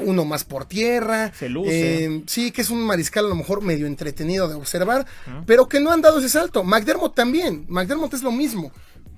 uno 0.00 0.24
más 0.24 0.44
por 0.44 0.64
tierra. 0.64 1.32
Se 1.34 1.48
luce. 1.48 2.04
Em, 2.04 2.24
sí, 2.26 2.50
que 2.52 2.62
es 2.62 2.70
un 2.70 2.84
mariscal 2.84 3.26
a 3.26 3.28
lo 3.28 3.34
mejor 3.34 3.62
medio 3.62 3.86
entretenido 3.86 4.48
de 4.48 4.54
observar, 4.54 5.06
pero 5.46 5.68
que 5.68 5.80
no 5.80 5.90
han 5.90 6.02
dado 6.02 6.18
ese 6.18 6.28
salto. 6.28 6.64
McDermott 6.64 7.14
también, 7.14 7.66
McDermott 7.68 8.14
es 8.14 8.22
lo 8.22 8.32
mismo 8.32 8.72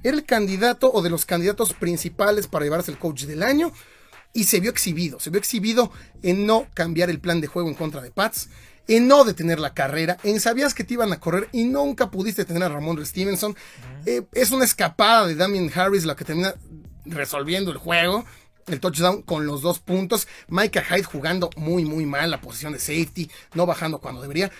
era 0.05 0.17
el 0.19 0.25
candidato 0.25 0.93
o 0.93 1.03
de 1.03 1.11
los 1.11 1.25
candidatos 1.25 1.73
principales 1.73 2.47
para 2.47 2.67
llevarse 2.67 2.91
el 2.91 2.99
coach 2.99 3.23
del 3.23 3.43
año 3.43 3.73
y 4.35 4.45
se 4.45 4.61
vio 4.61 4.71
exhibido, 4.71 5.19
se 5.19 5.31
vio 5.31 5.39
exhibido 5.39 5.91
en 6.23 6.47
no 6.47 6.67
cambiar 6.75 7.09
el 7.09 7.21
plan 7.21 7.41
de 7.41 7.47
juego 7.47 7.69
en 7.69 7.75
contra 7.75 8.03
de 8.03 8.11
Pats, 8.11 8.51
en 8.89 9.09
no 9.09 9.25
detener 9.25 9.61
la 9.61 9.75
carrera, 9.75 10.19
en 10.23 10.41
sabías 10.41 10.75
que 10.75 10.85
te 10.85 10.95
iban 10.95 11.13
a 11.13 11.21
correr 11.21 11.49
y 11.53 11.65
nunca 11.65 12.11
pudiste 12.11 12.45
tener 12.45 12.63
a 12.63 12.69
Ramón 12.69 13.05
Stevenson. 13.05 13.57
Eh, 14.07 14.23
es 14.33 14.51
una 14.51 14.65
escapada 14.65 15.27
de 15.27 15.35
Damien 15.35 15.71
Harris 15.75 16.05
la 16.05 16.17
que 16.17 16.25
termina 16.25 16.55
resolviendo 17.05 17.71
el 17.71 17.79
juego. 17.79 18.25
El 18.67 18.81
touchdown 18.81 19.21
con 19.23 19.47
los 19.47 19.61
dos 19.61 19.79
puntos. 19.79 20.27
Micah 20.49 20.83
Hyde 20.83 21.05
jugando 21.05 21.51
muy, 21.57 21.85
muy 21.85 22.07
mal 22.07 22.31
la 22.31 22.41
posición 22.41 22.73
de 22.73 22.79
safety, 22.79 23.31
no 23.53 23.67
bajando 23.67 24.01
cuando 24.01 24.23
debería. 24.23 24.51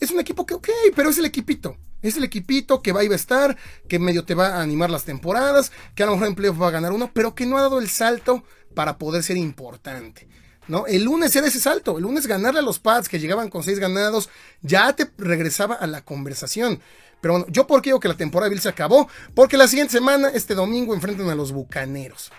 Es 0.00 0.10
un 0.10 0.18
equipo 0.18 0.44
que, 0.44 0.54
ok, 0.54 0.68
pero 0.96 1.10
es 1.10 1.18
el 1.18 1.26
equipito. 1.26 1.76
Es 2.02 2.16
el 2.16 2.24
equipito 2.24 2.82
que 2.82 2.90
va 2.90 3.00
a 3.00 3.04
a 3.04 3.14
estar, 3.14 3.56
que 3.88 4.00
medio 4.00 4.24
te 4.24 4.34
va 4.34 4.56
a 4.56 4.62
animar 4.62 4.90
las 4.90 5.04
temporadas, 5.04 5.70
que 5.94 6.02
a 6.02 6.06
lo 6.06 6.12
mejor 6.12 6.26
en 6.26 6.34
playoff 6.34 6.60
va 6.60 6.68
a 6.68 6.72
ganar 6.72 6.90
uno, 6.90 7.12
pero 7.14 7.36
que 7.36 7.46
no 7.46 7.56
ha 7.56 7.62
dado 7.62 7.78
el 7.78 7.88
salto 7.88 8.42
para 8.74 8.98
poder 8.98 9.22
ser 9.22 9.36
importante. 9.36 10.26
¿No? 10.68 10.86
El 10.86 11.04
lunes 11.04 11.34
era 11.36 11.46
ese 11.46 11.60
salto, 11.60 11.96
el 11.98 12.04
lunes 12.04 12.26
ganarle 12.26 12.60
a 12.60 12.62
los 12.62 12.78
Pats 12.78 13.08
que 13.08 13.18
llegaban 13.18 13.50
con 13.50 13.62
seis 13.62 13.78
ganados, 13.78 14.30
ya 14.62 14.92
te 14.94 15.10
regresaba 15.18 15.74
a 15.74 15.86
la 15.86 16.02
conversación. 16.02 16.80
Pero 17.20 17.34
bueno, 17.34 17.46
yo 17.50 17.66
por 17.66 17.82
qué 17.82 17.90
digo 17.90 18.00
que 18.00 18.08
la 18.08 18.16
temporada 18.16 18.50
Bill 18.50 18.60
se 18.60 18.68
acabó, 18.68 19.08
porque 19.34 19.56
la 19.56 19.68
siguiente 19.68 19.92
semana, 19.92 20.28
este 20.28 20.54
domingo, 20.54 20.94
enfrentan 20.94 21.30
a 21.30 21.34
los 21.34 21.52
Bucaneros. 21.52 22.32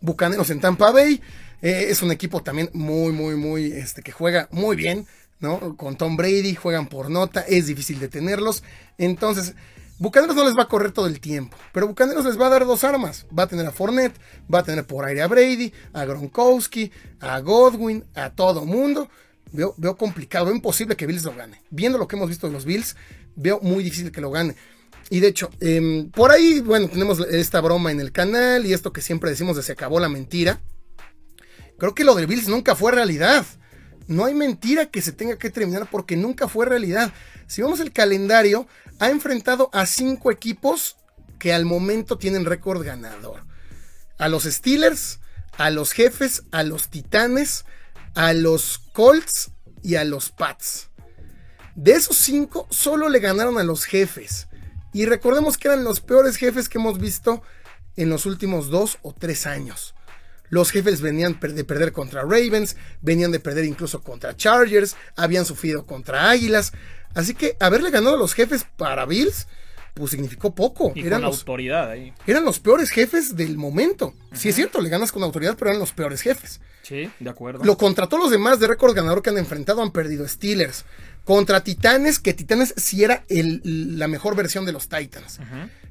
Bucaneros 0.00 0.50
en 0.50 0.60
Tampa 0.60 0.92
Bay, 0.92 1.20
eh, 1.60 1.86
es 1.88 2.02
un 2.02 2.12
equipo 2.12 2.42
también 2.42 2.70
muy, 2.72 3.12
muy, 3.12 3.34
muy, 3.34 3.72
este, 3.72 4.02
que 4.02 4.12
juega 4.12 4.48
muy 4.52 4.76
bien. 4.76 5.06
¿no? 5.40 5.76
Con 5.76 5.96
Tom 5.96 6.16
Brady, 6.16 6.54
juegan 6.54 6.88
por 6.88 7.10
nota, 7.10 7.40
es 7.42 7.66
difícil 7.66 7.98
detenerlos. 8.00 8.62
Entonces, 8.96 9.54
Bucaneros 9.98 10.36
no 10.36 10.44
les 10.44 10.56
va 10.56 10.62
a 10.62 10.68
correr 10.68 10.92
todo 10.92 11.06
el 11.08 11.18
tiempo, 11.20 11.56
pero 11.72 11.88
Bucaneros 11.88 12.24
les 12.24 12.40
va 12.40 12.46
a 12.46 12.50
dar 12.50 12.64
dos 12.64 12.84
armas. 12.84 13.26
Va 13.36 13.44
a 13.44 13.46
tener 13.48 13.66
a 13.66 13.72
Fournette, 13.72 14.18
va 14.52 14.60
a 14.60 14.62
tener 14.62 14.86
por 14.86 15.04
aire 15.04 15.22
a 15.22 15.26
Brady, 15.26 15.72
a 15.92 16.04
Gronkowski, 16.04 16.92
a 17.20 17.40
Godwin, 17.40 18.04
a 18.14 18.30
todo 18.30 18.64
mundo. 18.64 19.08
Veo, 19.50 19.74
veo 19.76 19.96
complicado, 19.96 20.46
veo 20.46 20.54
imposible 20.54 20.94
que 20.94 21.06
Bills 21.06 21.24
lo 21.24 21.34
gane. 21.34 21.60
Viendo 21.70 21.98
lo 21.98 22.06
que 22.06 22.16
hemos 22.16 22.28
visto 22.28 22.46
de 22.46 22.52
los 22.52 22.64
Bills, 22.64 22.96
veo 23.34 23.58
muy 23.60 23.82
difícil 23.82 24.12
que 24.12 24.20
lo 24.20 24.30
gane. 24.30 24.54
Y 25.10 25.20
de 25.20 25.28
hecho, 25.28 25.50
em, 25.60 26.10
por 26.10 26.30
ahí, 26.30 26.60
bueno, 26.60 26.88
tenemos 26.88 27.20
esta 27.20 27.60
broma 27.60 27.90
en 27.90 28.00
el 28.00 28.12
canal 28.12 28.66
y 28.66 28.72
esto 28.72 28.92
que 28.92 29.00
siempre 29.00 29.30
decimos 29.30 29.56
de 29.56 29.62
se 29.62 29.72
acabó 29.72 30.00
la 30.00 30.08
mentira. 30.08 30.60
Creo 31.78 31.94
que 31.94 32.04
lo 32.04 32.14
de 32.14 32.26
Bills 32.26 32.48
nunca 32.48 32.74
fue 32.74 32.92
realidad. 32.92 33.46
No 34.06 34.24
hay 34.24 34.34
mentira 34.34 34.86
que 34.86 35.02
se 35.02 35.12
tenga 35.12 35.38
que 35.38 35.50
terminar 35.50 35.88
porque 35.90 36.16
nunca 36.16 36.48
fue 36.48 36.66
realidad. 36.66 37.12
Si 37.48 37.62
vemos 37.62 37.80
el 37.80 37.92
calendario, 37.92 38.68
ha 39.00 39.08
enfrentado 39.08 39.70
a 39.72 39.86
cinco 39.86 40.30
equipos 40.30 40.96
que 41.38 41.52
al 41.52 41.64
momento 41.64 42.18
tienen 42.18 42.44
récord 42.44 42.84
ganador. 42.84 43.44
A 44.18 44.28
los 44.28 44.44
Steelers, 44.44 45.20
a 45.56 45.70
los 45.70 45.92
Jefes, 45.92 46.44
a 46.52 46.62
los 46.62 46.90
Titanes, 46.90 47.64
a 48.14 48.34
los 48.34 48.78
Colts 48.92 49.50
y 49.82 49.96
a 49.96 50.04
los 50.04 50.30
Pats. 50.30 50.90
De 51.74 51.92
esos 51.92 52.16
cinco, 52.16 52.66
solo 52.70 53.08
le 53.08 53.18
ganaron 53.18 53.58
a 53.58 53.64
los 53.64 53.84
Jefes. 53.84 54.48
Y 54.92 55.06
recordemos 55.06 55.56
que 55.56 55.68
eran 55.68 55.84
los 55.84 56.00
peores 56.00 56.36
jefes 56.36 56.68
que 56.68 56.78
hemos 56.78 56.98
visto 56.98 57.42
en 57.96 58.10
los 58.10 58.26
últimos 58.26 58.68
dos 58.68 58.98
o 59.02 59.14
tres 59.14 59.46
años. 59.46 59.94
Los 60.50 60.70
jefes 60.70 61.00
venían 61.00 61.38
de 61.40 61.64
perder 61.64 61.92
contra 61.92 62.22
Ravens, 62.22 62.76
venían 63.02 63.30
de 63.32 63.40
perder 63.40 63.64
incluso 63.64 64.02
contra 64.02 64.36
Chargers, 64.36 64.96
habían 65.14 65.44
sufrido 65.44 65.86
contra 65.86 66.30
Águilas. 66.30 66.72
Así 67.14 67.34
que 67.34 67.56
haberle 67.60 67.90
ganado 67.90 68.16
a 68.16 68.18
los 68.18 68.34
jefes 68.34 68.66
para 68.76 69.06
Bills, 69.06 69.46
pues 69.98 70.12
significó 70.12 70.54
poco. 70.54 70.92
Y 70.94 71.00
eran 71.00 71.20
con 71.20 71.30
los, 71.30 71.40
autoridad 71.40 71.90
ahí. 71.90 72.12
Eran 72.26 72.44
los 72.44 72.60
peores 72.60 72.90
jefes 72.90 73.36
del 73.36 73.56
momento. 73.56 74.14
Sí 74.32 74.48
es 74.48 74.54
cierto, 74.54 74.80
le 74.80 74.88
ganas 74.88 75.12
con 75.12 75.22
autoridad, 75.22 75.56
pero 75.58 75.70
eran 75.70 75.80
los 75.80 75.92
peores 75.92 76.22
jefes. 76.22 76.60
Sí, 76.82 77.10
de 77.18 77.30
acuerdo. 77.30 77.64
Lo 77.64 77.76
contra 77.76 78.06
todos 78.06 78.22
los 78.22 78.30
demás 78.30 78.60
de 78.60 78.68
récord 78.68 78.94
ganador 78.94 79.22
que 79.22 79.30
han 79.30 79.38
enfrentado 79.38 79.82
han 79.82 79.90
perdido 79.90 80.26
Steelers. 80.26 80.84
Contra 81.24 81.62
Titanes, 81.62 82.20
que 82.20 82.32
Titanes 82.32 82.72
sí 82.76 83.04
era 83.04 83.24
el, 83.28 83.98
la 83.98 84.08
mejor 84.08 84.36
versión 84.36 84.64
de 84.64 84.72
los 84.72 84.88
Titans. 84.88 85.40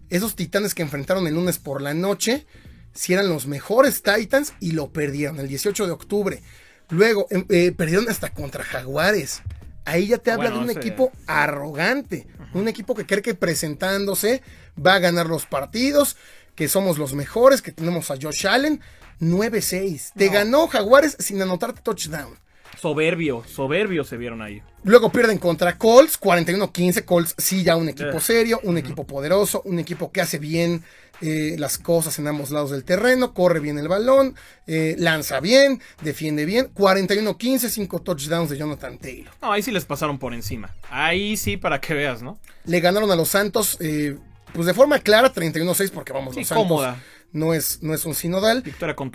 Esos 0.10 0.36
Titanes 0.36 0.74
que 0.74 0.82
enfrentaron 0.82 1.28
el 1.28 1.36
lunes 1.36 1.60
por 1.60 1.82
la 1.82 1.94
noche, 1.94 2.48
si 2.94 3.14
eran 3.14 3.30
los 3.30 3.46
mejores 3.46 4.02
Titans 4.02 4.54
y 4.60 4.72
lo 4.72 4.92
perdieron 4.92 5.40
el 5.40 5.48
18 5.48 5.86
de 5.86 5.92
octubre. 5.92 6.42
Luego 6.90 7.28
em, 7.30 7.46
eh, 7.50 7.74
perdieron 7.74 8.10
hasta 8.10 8.34
contra 8.34 8.64
Jaguares. 8.64 9.42
Ahí 9.88 10.08
ya 10.08 10.18
te 10.18 10.32
habla 10.32 10.50
Bueno, 10.50 10.66
de 10.66 10.72
un 10.74 10.78
equipo 10.78 11.12
arrogante, 11.28 12.28
un 12.54 12.68
equipo 12.68 12.94
que 12.94 13.06
cree 13.06 13.22
que 13.22 13.36
presentándose 13.36 14.42
va 14.86 14.96
a 14.96 15.00
ganar 15.00 15.28
los 15.28 15.46
partidos, 15.46 16.18
que 16.56 16.68
somos 16.68 16.98
los 16.98 17.14
mejores, 17.14 17.62
que 17.62 17.72
tenemos 17.72 18.12
a 18.12 18.16
Josh 18.22 18.48
Allen. 18.48 18.82
9-6. 19.22 20.12
Te 20.16 20.28
No. 20.28 20.32
ganó 20.34 20.68
Jaguares 20.68 21.16
sin 21.20 21.42
anotarte 21.42 21.82
touchdown. 21.82 22.36
Soberbio, 22.80 23.44
soberbio 23.48 24.04
se 24.04 24.18
vieron 24.18 24.42
ahí. 24.42 24.62
Luego 24.84 25.12
pierden 25.12 25.38
contra 25.40 25.78
Colts, 25.78 26.20
41-15. 26.20 27.06
Colts 27.06 27.34
sí 27.38 27.64
ya 27.64 27.76
un 27.76 27.90
equipo 27.90 28.18
Eh. 28.18 28.22
serio, 28.22 28.60
un 28.64 28.78
equipo 28.78 29.08
poderoso, 29.08 29.62
un 29.66 29.80
equipo 29.80 30.12
que 30.12 30.22
hace 30.22 30.38
bien 30.38 30.84
eh, 31.22 31.56
las 31.58 31.78
cosas 31.78 32.18
en 32.20 32.28
ambos 32.28 32.52
lados 32.52 32.72
del 32.72 32.84
terreno, 32.84 33.34
corre 33.34 33.60
bien 33.60 33.78
el 33.78 33.88
balón, 33.88 34.36
eh, 34.68 34.96
lanza 34.98 35.40
bien, 35.40 35.82
defiende 36.02 36.46
bien. 36.46 36.70
41-15, 36.74 37.70
5 37.70 38.00
touchdowns 38.02 38.50
de 38.50 38.58
Jonathan 38.58 38.98
Taylor. 38.98 39.34
No, 39.42 39.52
ahí 39.52 39.62
sí 39.62 39.72
les 39.72 39.86
pasaron 39.86 40.20
por 40.20 40.34
encima. 40.34 40.76
Ahí 40.90 41.38
sí, 41.38 41.58
para 41.58 41.82
que 41.82 41.94
veas, 41.94 42.22
¿no? 42.22 42.40
Le 42.66 42.80
ganaron 42.80 43.10
a 43.12 43.16
los 43.16 43.30
Santos, 43.30 43.78
eh, 43.80 44.18
pues 44.54 44.66
de 44.68 44.74
forma 44.74 45.00
clara, 45.00 45.34
31-6, 45.34 45.92
porque 45.92 46.14
vamos, 46.14 46.34
Sí, 46.34 46.42
los 46.42 46.50
Santos 46.50 46.68
cómoda. 46.68 47.02
No 47.34 47.54
es, 47.54 47.80
no 47.82 47.94
es 47.94 48.06
un 48.06 48.16
sinodal. 48.16 48.64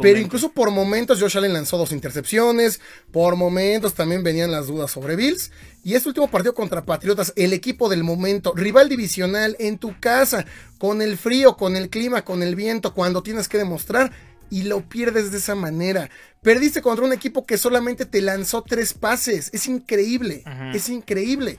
Pero 0.03 0.19
incluso 0.19 0.53
por 0.53 0.71
momentos 0.71 1.21
Josh 1.21 1.37
Allen 1.37 1.53
lanzó 1.53 1.79
dos 1.79 1.93
intercepciones, 1.93 2.81
por 3.11 3.37
momentos 3.37 3.95
también 3.95 4.23
venían 4.23 4.51
las 4.51 4.67
dudas 4.67 4.91
sobre 4.91 5.17
Bills. 5.17 5.51
Y 5.85 5.95
este 5.95 6.09
último 6.09 6.29
partido 6.29 6.55
contra 6.55 6.85
Patriotas, 6.85 7.33
el 7.37 7.53
equipo 7.53 7.89
del 7.89 8.05
momento, 8.05 8.53
rival 8.55 8.89
divisional 8.89 9.57
en 9.59 9.79
tu 9.79 9.99
casa, 9.99 10.47
con 10.79 11.03
el 11.03 11.19
frío, 11.19 11.57
con 11.57 11.77
el 11.77 11.89
clima, 11.89 12.23
con 12.23 12.43
el 12.43 12.55
viento, 12.55 12.95
cuando 12.95 13.23
tienes 13.23 13.49
que 13.49 13.59
demostrar 13.59 14.13
y 14.51 14.65
lo 14.65 14.83
pierdes 14.89 15.33
de 15.33 15.39
esa 15.39 15.55
manera. 15.55 16.11
Perdiste 16.43 16.83
contra 16.83 17.07
un 17.07 17.13
equipo 17.13 17.47
que 17.47 17.57
solamente 17.57 18.05
te 18.05 18.21
lanzó 18.21 18.63
tres 18.63 18.93
pases. 18.93 19.49
Es 19.53 19.67
increíble, 19.67 20.45
es 20.75 20.89
increíble. 20.89 21.59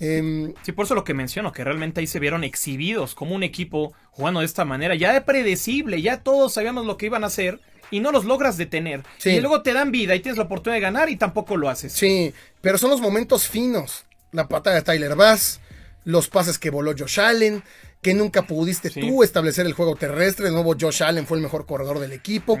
Em, 0.00 0.54
Sí, 0.62 0.72
por 0.72 0.84
eso 0.84 0.94
lo 0.94 1.04
que 1.04 1.14
menciono, 1.14 1.52
que 1.52 1.64
realmente 1.64 2.00
ahí 2.00 2.06
se 2.06 2.20
vieron 2.20 2.44
exhibidos 2.44 3.14
como 3.14 3.34
un 3.34 3.42
equipo 3.42 3.92
jugando 4.10 4.40
de 4.40 4.46
esta 4.46 4.64
manera, 4.64 4.94
ya 4.94 5.12
de 5.12 5.20
predecible, 5.20 6.00
ya 6.02 6.22
todos 6.22 6.54
sabíamos 6.54 6.86
lo 6.86 6.96
que 6.96 7.06
iban 7.06 7.24
a 7.24 7.28
hacer 7.28 7.60
y 7.90 8.00
no 8.00 8.12
los 8.12 8.24
logras 8.24 8.56
detener. 8.56 9.02
Sí. 9.18 9.30
Y 9.30 9.40
luego 9.40 9.62
te 9.62 9.72
dan 9.72 9.90
vida 9.90 10.14
y 10.14 10.20
tienes 10.20 10.36
la 10.38 10.44
oportunidad 10.44 10.76
de 10.76 10.80
ganar 10.82 11.08
y 11.08 11.16
tampoco 11.16 11.56
lo 11.56 11.68
haces. 11.68 11.92
Sí, 11.92 12.32
pero 12.60 12.78
son 12.78 12.90
los 12.90 13.00
momentos 13.00 13.48
finos. 13.48 14.04
La 14.30 14.46
patada 14.48 14.76
de 14.76 14.82
Tyler 14.82 15.16
Bass, 15.16 15.60
los 16.04 16.28
pases 16.28 16.58
que 16.58 16.70
voló 16.70 16.92
Josh 16.96 17.18
Allen, 17.20 17.62
que 18.02 18.14
nunca 18.14 18.42
pudiste 18.46 18.90
Sí. 18.90 19.00
tú 19.00 19.22
establecer 19.24 19.66
el 19.66 19.72
juego 19.72 19.96
terrestre. 19.96 20.46
De 20.46 20.52
nuevo, 20.52 20.76
Josh 20.78 21.02
Allen 21.02 21.26
fue 21.26 21.38
el 21.38 21.42
mejor 21.42 21.66
corredor 21.66 21.98
del 21.98 22.12
equipo. 22.12 22.58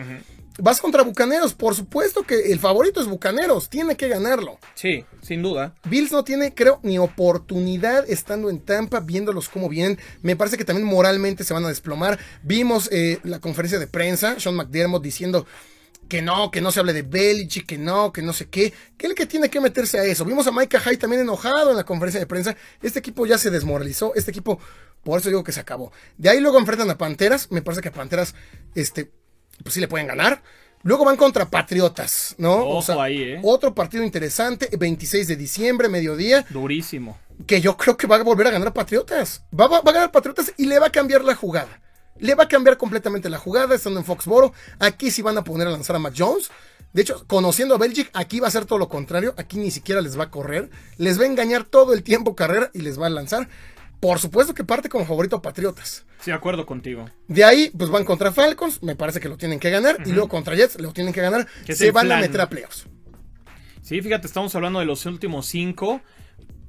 Vas 0.60 0.80
contra 0.80 1.02
Bucaneros, 1.02 1.54
por 1.54 1.76
supuesto 1.76 2.24
que 2.24 2.52
el 2.52 2.58
favorito 2.58 3.00
es 3.00 3.06
Bucaneros, 3.06 3.68
tiene 3.68 3.96
que 3.96 4.08
ganarlo. 4.08 4.58
Sí, 4.74 5.04
sin 5.22 5.40
duda. 5.40 5.74
Bills 5.88 6.10
no 6.10 6.24
tiene, 6.24 6.52
creo, 6.52 6.80
ni 6.82 6.98
oportunidad 6.98 8.04
estando 8.10 8.50
en 8.50 8.60
Tampa, 8.60 8.98
viéndolos 8.98 9.48
cómo 9.48 9.68
vienen. 9.68 9.98
Me 10.20 10.34
parece 10.34 10.56
que 10.56 10.64
también 10.64 10.88
moralmente 10.88 11.44
se 11.44 11.54
van 11.54 11.64
a 11.64 11.68
desplomar. 11.68 12.18
Vimos 12.42 12.88
eh, 12.90 13.20
la 13.22 13.38
conferencia 13.38 13.78
de 13.78 13.86
prensa, 13.86 14.40
Sean 14.40 14.56
McDermott 14.56 15.02
diciendo 15.02 15.46
que 16.08 16.22
no, 16.22 16.50
que 16.50 16.60
no 16.60 16.72
se 16.72 16.80
hable 16.80 16.92
de 16.92 17.02
Belichick, 17.02 17.66
que 17.66 17.78
no, 17.78 18.12
que 18.12 18.22
no 18.22 18.32
sé 18.32 18.48
qué. 18.48 18.72
Que 18.96 19.06
el 19.06 19.14
que 19.14 19.26
tiene 19.26 19.50
que 19.50 19.60
meterse 19.60 20.00
a 20.00 20.04
eso. 20.04 20.24
Vimos 20.24 20.46
a 20.46 20.52
Micah 20.52 20.80
Hyde 20.80 20.96
también 20.96 21.22
enojado 21.22 21.70
en 21.70 21.76
la 21.76 21.84
conferencia 21.84 22.18
de 22.18 22.26
prensa. 22.26 22.56
Este 22.82 22.98
equipo 22.98 23.26
ya 23.26 23.38
se 23.38 23.50
desmoralizó. 23.50 24.14
Este 24.14 24.30
equipo, 24.30 24.58
por 25.04 25.20
eso 25.20 25.28
digo 25.28 25.44
que 25.44 25.52
se 25.52 25.60
acabó. 25.60 25.92
De 26.16 26.30
ahí 26.30 26.40
luego 26.40 26.58
enfrentan 26.58 26.90
a 26.90 26.98
Panteras. 26.98 27.50
Me 27.50 27.62
parece 27.62 27.82
que 27.82 27.88
a 27.90 27.92
Panteras, 27.92 28.34
este, 28.74 29.10
pues 29.62 29.74
sí 29.74 29.80
le 29.80 29.88
pueden 29.88 30.06
ganar. 30.06 30.42
Luego 30.84 31.04
van 31.04 31.16
contra 31.16 31.44
Patriotas, 31.50 32.34
¿no? 32.38 32.54
Ojo 32.54 33.00
ahí, 33.02 33.20
¿eh? 33.22 33.40
Otro 33.42 33.74
partido 33.74 34.04
interesante, 34.04 34.68
26 34.78 35.26
de 35.26 35.36
diciembre, 35.36 35.88
mediodía, 35.88 36.46
Durísimo. 36.50 37.18
que 37.46 37.60
yo 37.60 37.76
creo 37.76 37.96
que 37.96 38.06
va 38.06 38.16
a 38.16 38.22
volver 38.22 38.46
a 38.46 38.50
ganar 38.50 38.72
Patriotas. 38.72 39.42
Va, 39.52 39.66
va- 39.66 39.80
va 39.80 39.90
a 39.90 39.94
ganar 39.94 40.12
Patriotas 40.12 40.52
y 40.56 40.66
le 40.66 40.78
va 40.78 40.86
a 40.86 40.92
cambiar 40.92 41.24
la 41.24 41.34
jugada. 41.34 41.80
Le 42.18 42.34
va 42.34 42.44
a 42.44 42.48
cambiar 42.48 42.76
completamente 42.78 43.28
la 43.28 43.38
jugada 43.38 43.74
estando 43.74 43.98
en 44.00 44.06
Foxboro. 44.06 44.52
Aquí 44.78 45.10
sí 45.10 45.20
van 45.22 45.36
a 45.38 45.44
poner 45.44 45.66
a 45.66 45.70
lanzar 45.70 45.96
a 45.96 45.98
Mac 46.00 46.14
Jones. 46.16 46.50
De 46.92 47.02
hecho, 47.02 47.24
conociendo 47.26 47.74
a 47.74 47.78
Belichick, 47.78 48.10
aquí 48.14 48.40
va 48.40 48.48
a 48.48 48.50
ser 48.50 48.64
todo 48.64 48.78
lo 48.78 48.88
contrario. 48.88 49.34
Aquí 49.36 49.58
ni 49.58 49.70
siquiera 49.70 50.00
les 50.00 50.18
va 50.18 50.24
a 50.24 50.30
correr. 50.30 50.70
Les 50.96 51.18
va 51.20 51.24
a 51.24 51.26
engañar 51.26 51.64
todo 51.64 51.92
el 51.92 52.02
tiempo 52.02 52.34
carrera 52.34 52.70
y 52.72 52.80
les 52.80 53.00
va 53.00 53.06
a 53.06 53.10
lanzar. 53.10 53.48
Por 54.00 54.18
supuesto 54.18 54.54
que 54.54 54.64
parte 54.64 54.88
como 54.88 55.04
favorito 55.04 55.36
a 55.36 55.42
Patriotas. 55.42 56.04
Sí, 56.20 56.30
de 56.30 56.36
acuerdo 56.36 56.66
contigo. 56.66 57.08
De 57.26 57.44
ahí, 57.44 57.70
pues 57.76 57.90
van 57.90 58.04
contra 58.04 58.32
Falcons. 58.32 58.82
Me 58.82 58.94
parece 58.96 59.20
que 59.20 59.28
lo 59.28 59.36
tienen 59.36 59.58
que 59.58 59.70
ganar. 59.70 59.98
Y 60.06 60.12
luego 60.12 60.28
contra 60.28 60.54
Jets 60.54 60.80
lo 60.80 60.92
tienen 60.92 61.12
que 61.12 61.20
ganar. 61.20 61.46
Se 61.68 61.90
van 61.90 62.10
a 62.12 62.18
meter 62.18 62.40
a 62.40 62.48
playoffs. 62.48 62.86
Sí, 63.82 64.00
fíjate, 64.02 64.26
estamos 64.26 64.54
hablando 64.54 64.80
de 64.80 64.86
los 64.86 65.06
últimos 65.06 65.46
cinco. 65.46 66.00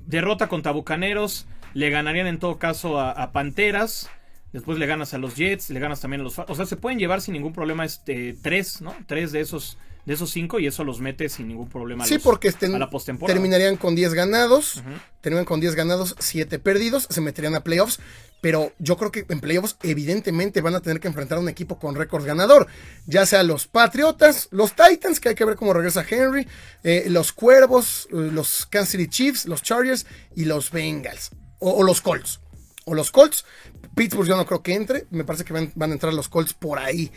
Derrota 0.06 0.48
contra 0.48 0.72
Bucaneros. 0.72 1.48
Le 1.74 1.90
ganarían 1.90 2.28
en 2.28 2.40
todo 2.40 2.58
caso 2.58 3.00
a, 3.00 3.12
a 3.12 3.32
Panteras. 3.32 4.10
Después 4.52 4.80
le 4.80 4.88
ganas 4.88 5.14
a 5.14 5.20
los 5.20 5.36
Jets, 5.36 5.70
le 5.70 5.80
ganas 5.80 6.02
también 6.02 6.22
a 6.22 6.24
los... 6.24 6.40
O 6.40 6.56
sea, 6.56 6.66
se 6.66 6.76
pueden 6.76 6.98
llevar 6.98 7.22
sin 7.22 7.34
ningún 7.34 7.54
problema 7.54 7.86
este 7.86 8.36
tres, 8.42 8.82
¿no? 8.82 8.96
Tres 9.06 9.32
de 9.32 9.42
esos, 9.42 9.78
de 10.10 10.16
esos 10.16 10.32
cinco 10.32 10.60
y 10.60 10.66
eso 10.66 10.84
los 10.84 11.00
mete 11.02 11.30
sin 11.30 11.48
ningún 11.48 11.70
problema 11.70 12.04
Sí, 12.04 12.16
los- 12.16 12.24
porque 12.24 12.48
estén- 12.50 12.74
a 12.74 12.80
la 12.80 12.90
postemporada. 12.90 13.32
terminarían 13.36 13.78
con 13.78 13.94
10 13.94 14.16
ganados, 14.16 14.82
terminan 15.22 15.46
con 15.46 15.60
10 15.60 15.76
ganados, 15.76 16.16
7 16.18 16.58
perdidos, 16.58 17.06
se 17.12 17.22
meterían 17.22 17.54
a 17.54 17.64
playoffs, 17.64 18.00
pero 18.42 18.74
yo 18.80 18.98
creo 18.98 19.12
que 19.12 19.26
en 19.30 19.40
playoffs 19.40 19.78
evidentemente 19.84 20.62
van 20.62 20.74
a 20.74 20.80
tener 20.80 21.00
que 21.00 21.08
enfrentar 21.10 21.38
a 21.38 21.42
un 21.42 21.48
equipo 21.50 21.78
con 21.78 21.94
récord 21.94 22.26
ganador, 22.26 22.66
ya 23.06 23.28
sea 23.28 23.44
los 23.44 23.68
Patriotas, 23.68 24.48
los 24.50 24.74
Titans, 24.76 25.20
que 25.20 25.30
hay 25.30 25.36
que 25.36 25.46
ver 25.46 25.56
cómo 25.58 25.74
regresa 25.74 26.04
Henry, 26.10 26.48
eh, 26.84 27.06
los 27.10 27.32
Cuervos, 27.32 28.08
eh, 28.12 28.16
los 28.32 28.66
Kansas 28.66 28.90
City 28.94 29.08
Chiefs, 29.08 29.46
los 29.46 29.62
Chargers 29.62 30.08
y 30.36 30.46
los 30.46 30.72
Bengals, 30.72 31.30
o, 31.60 31.70
o 31.72 31.84
los 31.84 32.02
Colts. 32.02 32.40
O 32.86 32.96
los 32.96 33.12
Colts, 33.12 33.46
Pittsburgh 33.94 34.28
yo 34.28 34.36
no 34.36 34.48
creo 34.48 34.64
que 34.64 34.74
entre, 34.74 35.06
me 35.12 35.24
parece 35.24 35.44
que 35.46 35.54
van, 35.54 35.72
van 35.76 35.92
a 35.92 35.94
entrar 35.94 36.12
los 36.16 36.28
Colts 36.30 36.54
por 36.56 36.80
ahí. 36.80 37.12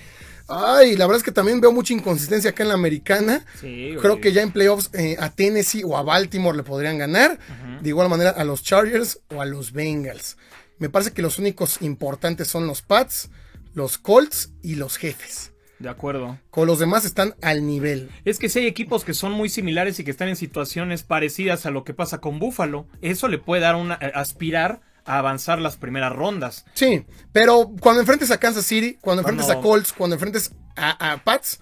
Ay, 0.48 0.96
la 0.96 1.06
verdad 1.06 1.18
es 1.18 1.22
que 1.22 1.32
también 1.32 1.60
veo 1.60 1.72
mucha 1.72 1.92
inconsistencia 1.92 2.50
acá 2.50 2.62
en 2.62 2.68
la 2.70 2.74
americana. 2.74 3.44
Sí. 3.60 3.94
Creo 4.00 4.20
que 4.20 4.32
ya 4.32 4.42
en 4.42 4.52
playoffs 4.52 4.90
eh, 4.94 5.16
a 5.18 5.30
Tennessee 5.30 5.82
o 5.84 5.96
a 5.96 6.02
Baltimore 6.02 6.56
le 6.56 6.62
podrían 6.62 6.98
ganar. 6.98 7.38
De 7.80 7.88
igual 7.88 8.08
manera 8.08 8.30
a 8.30 8.44
los 8.44 8.62
Chargers 8.62 9.20
o 9.34 9.40
a 9.40 9.44
los 9.44 9.72
Bengals. 9.72 10.36
Me 10.78 10.88
parece 10.88 11.12
que 11.12 11.22
los 11.22 11.38
únicos 11.38 11.80
importantes 11.80 12.48
son 12.48 12.66
los 12.66 12.82
Pats, 12.82 13.30
los 13.74 13.98
Colts 13.98 14.52
y 14.62 14.74
los 14.74 14.96
Jefes. 14.96 15.52
De 15.78 15.88
acuerdo. 15.88 16.38
Con 16.50 16.68
los 16.68 16.78
demás 16.78 17.04
están 17.04 17.34
al 17.42 17.66
nivel. 17.66 18.08
Es 18.24 18.38
que 18.38 18.48
si 18.48 18.60
hay 18.60 18.66
equipos 18.66 19.04
que 19.04 19.14
son 19.14 19.32
muy 19.32 19.48
similares 19.48 19.98
y 19.98 20.04
que 20.04 20.12
están 20.12 20.28
en 20.28 20.36
situaciones 20.36 21.02
parecidas 21.02 21.66
a 21.66 21.72
lo 21.72 21.82
que 21.82 21.92
pasa 21.92 22.18
con 22.18 22.38
Buffalo, 22.38 22.86
eso 23.00 23.26
le 23.26 23.38
puede 23.38 23.62
dar 23.62 23.74
una 23.74 23.98
eh, 24.00 24.12
aspirar 24.14 24.80
a 25.04 25.18
avanzar 25.18 25.60
las 25.60 25.76
primeras 25.76 26.12
rondas. 26.12 26.64
Sí, 26.74 27.04
pero 27.32 27.70
cuando 27.80 28.00
enfrentes 28.00 28.30
a 28.30 28.38
Kansas 28.38 28.66
City, 28.66 28.98
cuando 29.00 29.22
enfrentes 29.22 29.50
a 29.50 29.60
Colts, 29.60 29.92
cuando 29.92 30.14
enfrentes 30.14 30.52
a, 30.76 31.12
a 31.12 31.24
Pats, 31.24 31.60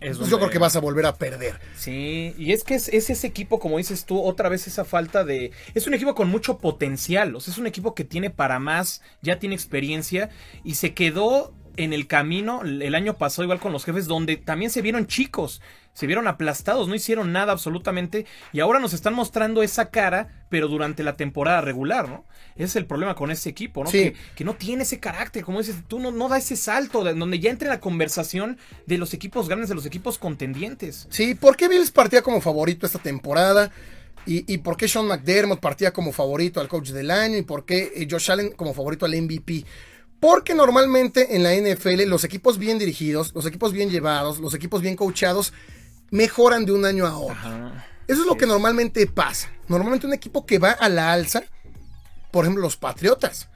Es 0.00 0.18
pues 0.18 0.30
yo 0.30 0.38
creo 0.38 0.50
que 0.50 0.58
vas 0.58 0.74
a 0.74 0.80
volver 0.80 1.06
a 1.06 1.16
perder. 1.16 1.60
Sí, 1.76 2.34
y 2.36 2.52
es 2.52 2.64
que 2.64 2.74
es, 2.74 2.88
es 2.88 3.08
ese 3.08 3.26
equipo, 3.26 3.60
como 3.60 3.78
dices 3.78 4.04
tú, 4.04 4.20
otra 4.20 4.48
vez 4.48 4.66
esa 4.66 4.84
falta 4.84 5.24
de... 5.24 5.52
Es 5.74 5.86
un 5.86 5.94
equipo 5.94 6.14
con 6.14 6.28
mucho 6.28 6.58
potencial, 6.58 7.34
o 7.36 7.40
sea, 7.40 7.52
es 7.52 7.58
un 7.58 7.68
equipo 7.68 7.94
que 7.94 8.04
tiene 8.04 8.28
para 8.30 8.58
más, 8.58 9.00
ya 9.20 9.38
tiene 9.38 9.54
experiencia 9.54 10.30
y 10.64 10.74
se 10.74 10.92
quedó 10.92 11.54
en 11.76 11.92
el 11.92 12.06
camino 12.06 12.62
el 12.62 12.94
año 12.94 13.16
pasado 13.16 13.44
igual 13.44 13.58
con 13.60 13.72
los 13.72 13.84
jefes 13.84 14.06
donde 14.06 14.36
también 14.36 14.70
se 14.70 14.82
vieron 14.82 15.06
chicos, 15.06 15.62
se 15.94 16.06
vieron 16.06 16.26
aplastados, 16.26 16.88
no 16.88 16.94
hicieron 16.94 17.32
nada 17.32 17.52
absolutamente 17.52 18.24
y 18.52 18.60
ahora 18.60 18.78
nos 18.80 18.94
están 18.94 19.12
mostrando 19.14 19.62
esa 19.62 19.90
cara, 19.90 20.46
pero 20.48 20.68
durante 20.68 21.02
la 21.02 21.16
temporada 21.16 21.60
regular, 21.60 22.08
¿no? 22.08 22.24
Ese 22.54 22.64
es 22.64 22.76
el 22.76 22.86
problema 22.86 23.14
con 23.14 23.30
ese 23.30 23.50
equipo, 23.50 23.84
¿no? 23.84 23.90
Sí. 23.90 23.98
Que, 23.98 24.14
que 24.36 24.44
no 24.44 24.54
tiene 24.54 24.84
ese 24.84 25.00
carácter, 25.00 25.44
como 25.44 25.58
dices, 25.58 25.76
tú 25.88 25.98
no, 26.00 26.10
no 26.10 26.28
da 26.28 26.38
ese 26.38 26.56
salto, 26.56 27.04
de- 27.04 27.14
donde 27.14 27.40
ya 27.40 27.50
entre 27.50 27.68
la 27.68 27.80
conversación 27.80 28.58
de 28.86 28.98
los 28.98 29.12
equipos 29.14 29.48
grandes, 29.48 29.68
de 29.68 29.74
los 29.74 29.86
equipos 29.86 30.18
contendientes. 30.18 31.06
Sí, 31.10 31.34
¿por 31.34 31.56
qué 31.56 31.68
Bills 31.68 31.90
partía 31.90 32.22
como 32.22 32.40
favorito 32.40 32.86
esta 32.86 32.98
temporada? 32.98 33.70
Y, 34.24 34.58
por 34.58 34.76
qué 34.76 34.86
Sean 34.86 35.06
McDermott 35.08 35.58
partía 35.58 35.92
como 35.92 36.12
favorito 36.12 36.60
al 36.60 36.68
coach 36.68 36.90
del 36.90 37.10
año 37.10 37.36
y 37.38 37.42
por 37.42 37.64
qué 37.66 37.90
eh, 37.96 38.06
Josh 38.08 38.30
Allen 38.30 38.52
como 38.52 38.72
favorito 38.72 39.04
al 39.04 39.20
MVP. 39.20 39.64
Porque 40.20 40.54
normalmente 40.54 41.34
en 41.34 41.42
la 41.42 41.52
NFL 41.56 42.04
los 42.06 42.22
equipos 42.22 42.56
bien 42.56 42.78
dirigidos, 42.78 43.32
los 43.34 43.44
equipos 43.46 43.72
bien 43.72 43.90
llevados, 43.90 44.38
los 44.38 44.54
equipos 44.54 44.80
bien 44.80 44.94
coachados 44.94 45.52
mejoran 46.12 46.64
de 46.64 46.72
un 46.72 46.84
año 46.84 47.06
a 47.06 47.18
otro. 47.18 47.72
Eso 48.06 48.20
es 48.20 48.26
lo 48.26 48.36
que 48.36 48.46
normalmente 48.46 49.04
pasa. 49.08 49.50
Normalmente 49.66 50.06
un 50.06 50.12
equipo 50.12 50.46
que 50.46 50.58
va 50.58 50.70
a 50.70 50.88
la 50.88 51.12
alza, 51.12 51.42
por 52.30 52.44
ejemplo 52.44 52.62
los 52.62 52.76
Patriotas. 52.76 53.48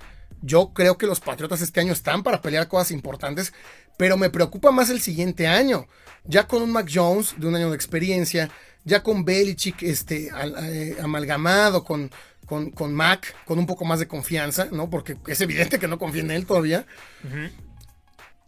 Yo 0.42 0.72
creo 0.72 0.98
que 0.98 1.06
los 1.06 1.20
Patriotas 1.20 1.60
este 1.60 1.80
año 1.80 1.92
están 1.92 2.22
para 2.22 2.40
pelear 2.40 2.66
cosas 2.66 2.90
importantes, 2.90 3.52
pero 3.96 4.16
me 4.16 4.30
preocupa 4.30 4.70
más 4.72 4.90
el 4.90 5.00
siguiente 5.00 5.46
año. 5.46 5.86
Ya 6.24 6.48
con 6.48 6.62
un 6.62 6.72
Mac 6.72 6.90
Jones 6.92 7.34
de 7.36 7.46
un 7.46 7.54
año 7.54 7.70
de 7.70 7.76
experiencia, 7.76 8.50
ya 8.84 9.02
con 9.02 9.24
Belichick 9.24 9.82
este, 9.82 10.30
eh, 10.30 10.96
amalgamado 11.02 11.84
con, 11.84 12.10
con, 12.46 12.94
Mac, 12.94 13.34
con 13.44 13.58
un 13.58 13.66
poco 13.66 13.84
más 13.84 13.98
de 13.98 14.08
confianza, 14.08 14.68
¿no? 14.72 14.88
Porque 14.88 15.16
es 15.26 15.40
evidente 15.40 15.78
que 15.78 15.88
no 15.88 15.98
confía 15.98 16.22
en 16.22 16.30
él 16.30 16.46
todavía. 16.46 16.86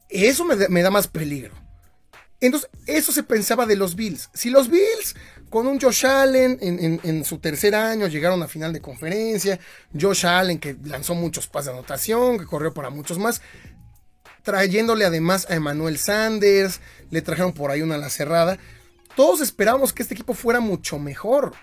Eso 0.08 0.46
me, 0.46 0.82
da 0.82 0.90
más 0.90 1.08
peligro. 1.08 1.54
Entonces, 2.40 2.70
eso 2.86 3.10
se 3.12 3.24
pensaba 3.24 3.66
de 3.66 3.76
los 3.76 3.96
Bills. 3.96 4.30
Si 4.32 4.50
los 4.50 4.68
Bills, 4.68 5.16
con 5.50 5.66
un 5.66 5.80
Josh 5.80 6.06
Allen 6.06 6.58
en, 6.60 7.24
su 7.24 7.38
tercer 7.38 7.74
año, 7.74 8.06
llegaron 8.06 8.42
a 8.42 8.48
final 8.48 8.72
de 8.72 8.80
conferencia, 8.80 9.58
Josh 9.98 10.24
Allen 10.24 10.58
que 10.58 10.76
lanzó 10.84 11.14
muchos 11.14 11.48
pases 11.48 11.66
de 11.66 11.78
anotación, 11.78 12.38
que 12.38 12.46
corrió 12.46 12.72
para 12.72 12.90
muchos 12.90 13.18
más, 13.18 13.42
trayéndole 14.42 15.04
además 15.04 15.46
a 15.50 15.56
Emmanuel 15.56 15.98
Sanders, 15.98 16.80
le 17.10 17.22
trajeron 17.22 17.52
por 17.52 17.70
ahí 17.72 17.82
una 17.82 17.96
a 17.96 17.98
la 17.98 18.10
cerrada. 18.10 18.58
Todos 19.16 19.40
esperábamos 19.40 19.92
que 19.92 20.02
este 20.02 20.14
equipo 20.14 20.32
fuera 20.32 20.60
mucho 20.60 20.98
mejor. 20.98 21.54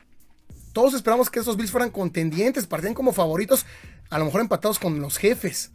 Todos 0.73 0.93
esperábamos 0.93 1.29
que 1.29 1.39
esos 1.39 1.55
Bills 1.55 1.71
fueran 1.71 1.89
contendientes, 1.89 2.67
partían 2.67 2.93
como 2.93 3.13
favoritos, 3.13 3.65
a 4.09 4.19
lo 4.19 4.25
mejor 4.25 4.41
empatados 4.41 4.77
con 4.77 4.99
los 4.99 5.17
jefes. 5.17 5.71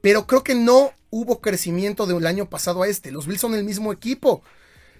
Pero 0.00 0.26
creo 0.26 0.42
que 0.42 0.54
no 0.54 0.92
hubo 1.10 1.40
crecimiento 1.40 2.06
del 2.06 2.26
año 2.26 2.48
pasado 2.48 2.82
a 2.82 2.88
este. 2.88 3.10
Los 3.10 3.26
Bills 3.26 3.40
son 3.40 3.54
el 3.54 3.64
mismo 3.64 3.92
equipo. 3.92 4.42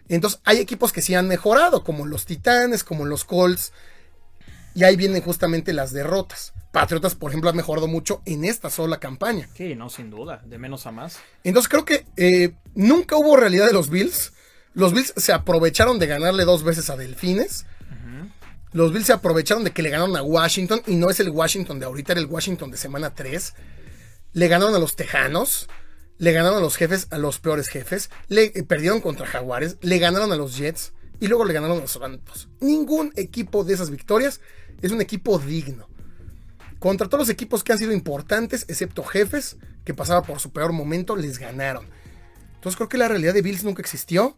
Entonces 0.08 0.40
hay 0.44 0.58
equipos 0.58 0.92
que 0.92 1.02
sí 1.02 1.14
han 1.14 1.28
mejorado, 1.28 1.84
como 1.84 2.06
los 2.06 2.26
Titanes, 2.26 2.84
como 2.84 3.06
los 3.06 3.24
Colts. 3.24 3.72
Y 4.74 4.84
ahí 4.84 4.96
vienen 4.96 5.22
justamente 5.22 5.72
las 5.72 5.92
derrotas. 5.92 6.52
Patriotas, 6.72 7.14
por 7.14 7.30
ejemplo, 7.30 7.50
ha 7.50 7.52
mejorado 7.52 7.88
mucho 7.88 8.22
en 8.24 8.44
esta 8.44 8.70
sola 8.70 8.98
campaña. 9.00 9.48
Sí, 9.54 9.74
no, 9.74 9.90
sin 9.90 10.10
duda, 10.10 10.42
de 10.46 10.58
menos 10.58 10.86
a 10.86 10.92
más. 10.92 11.18
Entonces 11.42 11.68
creo 11.68 11.84
que 11.84 12.06
eh, 12.16 12.54
nunca 12.74 13.16
hubo 13.16 13.36
realidad 13.36 13.66
de 13.66 13.72
los 13.72 13.90
Bills. 13.90 14.32
Los 14.72 14.92
Bills 14.92 15.12
se 15.16 15.32
aprovecharon 15.32 15.98
de 15.98 16.06
ganarle 16.06 16.44
dos 16.44 16.62
veces 16.62 16.90
a 16.90 16.96
Delfines. 16.96 17.66
Los 18.72 18.92
Bills 18.92 19.06
se 19.06 19.12
aprovecharon 19.12 19.64
de 19.64 19.72
que 19.72 19.82
le 19.82 19.90
ganaron 19.90 20.16
a 20.16 20.22
Washington 20.22 20.80
y 20.86 20.94
no 20.94 21.10
es 21.10 21.18
el 21.18 21.30
Washington 21.30 21.80
de 21.80 21.86
ahorita, 21.86 22.12
era 22.12 22.20
el 22.20 22.28
Washington 22.28 22.70
de 22.70 22.76
semana 22.76 23.12
3. 23.12 23.54
Le 24.32 24.48
ganaron 24.48 24.74
a 24.74 24.78
los 24.78 24.96
Tejanos, 24.96 25.68
le 26.18 26.32
ganaron 26.32 26.58
a 26.58 26.60
los 26.60 26.76
jefes, 26.76 27.08
a 27.10 27.18
los 27.18 27.38
peores 27.40 27.68
jefes, 27.68 28.10
le 28.28 28.52
eh, 28.54 28.62
perdieron 28.62 29.00
contra 29.00 29.26
Jaguares, 29.26 29.78
le 29.80 29.98
ganaron 29.98 30.30
a 30.32 30.36
los 30.36 30.56
Jets 30.56 30.92
y 31.18 31.28
luego 31.28 31.44
le 31.44 31.54
ganaron 31.54 31.78
a 31.78 31.80
los 31.80 31.92
Santos. 31.92 32.48
Ningún 32.60 33.12
equipo 33.16 33.64
de 33.64 33.74
esas 33.74 33.90
victorias 33.90 34.40
es 34.82 34.92
un 34.92 35.00
equipo 35.00 35.38
digno. 35.38 35.88
Contra 36.78 37.08
todos 37.08 37.22
los 37.22 37.28
equipos 37.28 37.64
que 37.64 37.72
han 37.72 37.78
sido 37.78 37.92
importantes, 37.92 38.64
excepto 38.68 39.02
jefes, 39.02 39.56
que 39.84 39.94
pasaba 39.94 40.22
por 40.22 40.40
su 40.40 40.52
peor 40.52 40.72
momento, 40.72 41.16
les 41.16 41.38
ganaron. 41.38 41.86
Entonces 42.54 42.76
creo 42.76 42.88
que 42.88 42.98
la 42.98 43.08
realidad 43.08 43.34
de 43.34 43.42
Bills 43.42 43.64
nunca 43.64 43.82
existió 43.82 44.36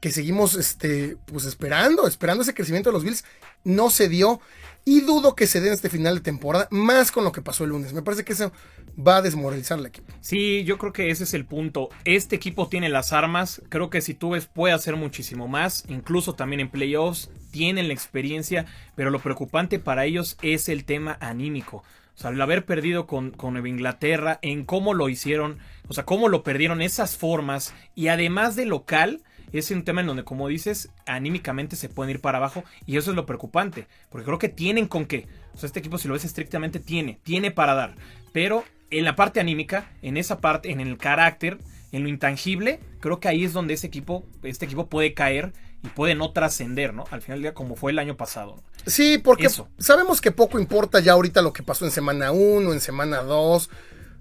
que 0.00 0.10
seguimos 0.10 0.54
este, 0.54 1.16
pues 1.26 1.44
esperando, 1.44 2.06
esperando 2.06 2.42
ese 2.42 2.54
crecimiento 2.54 2.90
de 2.90 2.94
los 2.94 3.04
Bills. 3.04 3.24
No 3.64 3.90
se 3.90 4.08
dio 4.08 4.40
y 4.84 5.02
dudo 5.02 5.34
que 5.34 5.46
se 5.46 5.60
dé 5.60 5.68
en 5.68 5.74
este 5.74 5.90
final 5.90 6.16
de 6.16 6.20
temporada, 6.22 6.66
más 6.70 7.12
con 7.12 7.24
lo 7.24 7.32
que 7.32 7.42
pasó 7.42 7.64
el 7.64 7.70
lunes. 7.70 7.92
Me 7.92 8.02
parece 8.02 8.24
que 8.24 8.32
eso 8.32 8.50
va 8.98 9.18
a 9.18 9.22
desmoralizar 9.22 9.78
al 9.78 9.86
equipo. 9.86 10.12
Sí, 10.20 10.64
yo 10.64 10.78
creo 10.78 10.92
que 10.92 11.10
ese 11.10 11.24
es 11.24 11.34
el 11.34 11.44
punto. 11.44 11.90
Este 12.04 12.36
equipo 12.36 12.68
tiene 12.68 12.88
las 12.88 13.12
armas, 13.12 13.62
creo 13.68 13.90
que 13.90 14.00
si 14.00 14.14
tú 14.14 14.30
ves 14.30 14.46
puede 14.46 14.74
hacer 14.74 14.96
muchísimo 14.96 15.48
más, 15.48 15.84
incluso 15.88 16.34
también 16.34 16.60
en 16.60 16.70
playoffs, 16.70 17.30
tienen 17.50 17.88
la 17.88 17.94
experiencia, 17.94 18.66
pero 18.96 19.10
lo 19.10 19.20
preocupante 19.20 19.78
para 19.78 20.06
ellos 20.06 20.38
es 20.42 20.68
el 20.68 20.84
tema 20.84 21.18
anímico. 21.20 21.84
O 22.14 22.18
sea, 22.22 22.30
el 22.30 22.40
haber 22.40 22.64
perdido 22.64 23.06
con, 23.06 23.30
con 23.30 23.66
Inglaterra, 23.66 24.38
en 24.42 24.64
cómo 24.64 24.94
lo 24.94 25.08
hicieron, 25.08 25.58
o 25.88 25.94
sea, 25.94 26.04
cómo 26.04 26.28
lo 26.28 26.42
perdieron 26.42 26.82
esas 26.82 27.16
formas, 27.16 27.74
y 27.94 28.08
además 28.08 28.56
de 28.56 28.66
local, 28.66 29.22
es 29.58 29.70
un 29.70 29.84
tema 29.84 30.00
en 30.00 30.06
donde, 30.06 30.24
como 30.24 30.48
dices, 30.48 30.90
anímicamente 31.06 31.76
se 31.76 31.88
pueden 31.88 32.10
ir 32.10 32.20
para 32.20 32.38
abajo 32.38 32.64
y 32.86 32.96
eso 32.96 33.10
es 33.10 33.16
lo 33.16 33.26
preocupante, 33.26 33.86
porque 34.10 34.24
creo 34.24 34.38
que 34.38 34.48
tienen 34.48 34.86
con 34.86 35.06
qué. 35.06 35.26
O 35.54 35.58
sea, 35.58 35.66
este 35.66 35.80
equipo, 35.80 35.98
si 35.98 36.08
lo 36.08 36.14
ves 36.14 36.24
estrictamente, 36.24 36.78
tiene, 36.78 37.18
tiene 37.22 37.50
para 37.50 37.74
dar, 37.74 37.96
pero 38.32 38.64
en 38.90 39.04
la 39.04 39.16
parte 39.16 39.40
anímica, 39.40 39.90
en 40.02 40.16
esa 40.16 40.40
parte, 40.40 40.70
en 40.70 40.80
el 40.80 40.98
carácter, 40.98 41.58
en 41.92 42.02
lo 42.02 42.08
intangible, 42.08 42.80
creo 43.00 43.20
que 43.20 43.28
ahí 43.28 43.44
es 43.44 43.52
donde 43.52 43.74
ese 43.74 43.86
equipo, 43.86 44.24
este 44.42 44.64
equipo 44.64 44.86
puede 44.86 45.14
caer 45.14 45.52
y 45.82 45.88
puede 45.88 46.14
no 46.14 46.32
trascender, 46.32 46.92
¿no? 46.92 47.04
Al 47.10 47.22
final 47.22 47.38
del 47.38 47.42
día, 47.42 47.54
como 47.54 47.74
fue 47.74 47.92
el 47.92 47.98
año 47.98 48.16
pasado. 48.16 48.62
Sí, 48.86 49.18
porque 49.18 49.48
sabemos 49.78 50.20
que 50.20 50.30
poco 50.30 50.58
importa 50.58 51.00
ya 51.00 51.12
ahorita 51.12 51.42
lo 51.42 51.52
que 51.52 51.62
pasó 51.62 51.84
en 51.84 51.90
semana 51.90 52.32
1, 52.32 52.72
en 52.72 52.80
semana 52.80 53.22
2 53.22 53.70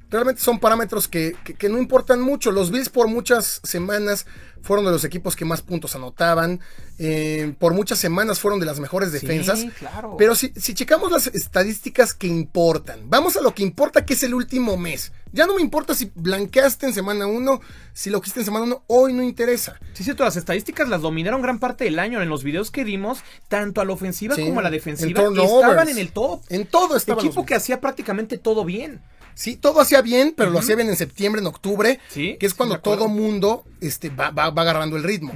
realmente 0.10 0.42
son 0.42 0.60
parámetros 0.60 1.08
que, 1.08 1.36
no 1.70 1.78
importan 1.78 2.22
mucho. 2.22 2.52
Los 2.52 2.72
Bills 2.72 2.90
por 2.90 3.08
muchas 3.08 3.62
semanas 3.64 4.26
fueron 4.62 4.86
de 4.86 4.92
los 4.92 5.04
equipos 5.04 5.36
que 5.36 5.46
más 5.46 5.62
puntos 5.62 5.96
anotaban. 5.96 6.60
Eh, 6.98 7.54
por 7.60 7.74
muchas 7.74 8.00
semanas 8.00 8.40
fueron 8.40 8.60
de 8.60 8.66
las 8.66 8.80
mejores 8.80 9.12
defensas. 9.12 9.66
claro. 9.78 10.16
Pero 10.18 10.36
si, 10.36 10.52
si 10.56 10.74
checamos 10.74 11.12
las 11.12 11.28
estadísticas 11.28 12.14
que 12.14 12.28
importan, 12.28 13.10
vamos 13.10 13.38
a 13.38 13.42
lo 13.42 13.54
que 13.54 13.64
importa 13.64 14.06
que 14.06 14.14
es 14.14 14.24
el 14.24 14.34
último 14.34 14.78
mes. 14.78 15.12
Ya 15.32 15.46
no 15.46 15.56
me 15.56 15.62
importa 15.62 15.94
si 15.94 16.12
blanqueaste 16.16 16.88
en 16.88 16.94
semana 16.94 17.28
1, 17.28 17.62
si 17.94 18.10
lo 18.10 18.20
quiste 18.20 18.40
en 18.40 18.46
semana 18.46 18.66
1, 18.66 18.84
hoy 18.88 19.14
no 19.14 19.22
interesa. 19.22 19.80
Sí, 19.94 20.04
cierto, 20.04 20.24
las 20.24 20.38
estadísticas 20.38 20.90
las 20.90 21.02
dominaron 21.02 21.42
gran 21.42 21.60
parte 21.60 21.84
del 21.84 22.00
año 22.00 22.22
en 22.22 22.30
los 22.30 22.44
videos 22.44 22.72
que 22.72 22.84
dimos, 22.84 23.20
tanto 23.48 23.80
a 23.80 23.86
la 23.86 23.94
ofensiva 23.94 24.36
como 24.36 24.60
a 24.60 24.64
la 24.64 24.72
defensiva. 24.72 25.22
Estaban 25.22 25.90
en 25.90 26.00
el 26.00 26.12
top. 26.12 26.42
En 26.50 26.66
todo 26.66 26.96
estaba. 26.96 27.22
Equipo 27.22 27.46
que 27.46 27.54
hacía 27.54 27.80
prácticamente 27.80 28.40
todo 28.40 28.66
bien. 28.66 29.02
Sí, 29.40 29.56
todo 29.56 29.80
hacía 29.80 30.02
bien, 30.02 30.34
pero 30.36 30.50
lo 30.50 30.60
hacía 30.60 30.76
bien 30.76 30.90
en 30.90 30.98
septiembre, 30.98 31.40
en 31.40 31.48
octubre, 31.48 32.02
que 32.14 32.38
es 32.42 32.54
cuando 32.54 32.82
todo 32.82 33.08
mundo 33.08 33.64
este, 33.80 34.10
va, 34.10 34.32
va, 34.32 34.48
agarrando 34.48 34.98
el 34.98 35.04
ritmo. 35.04 35.32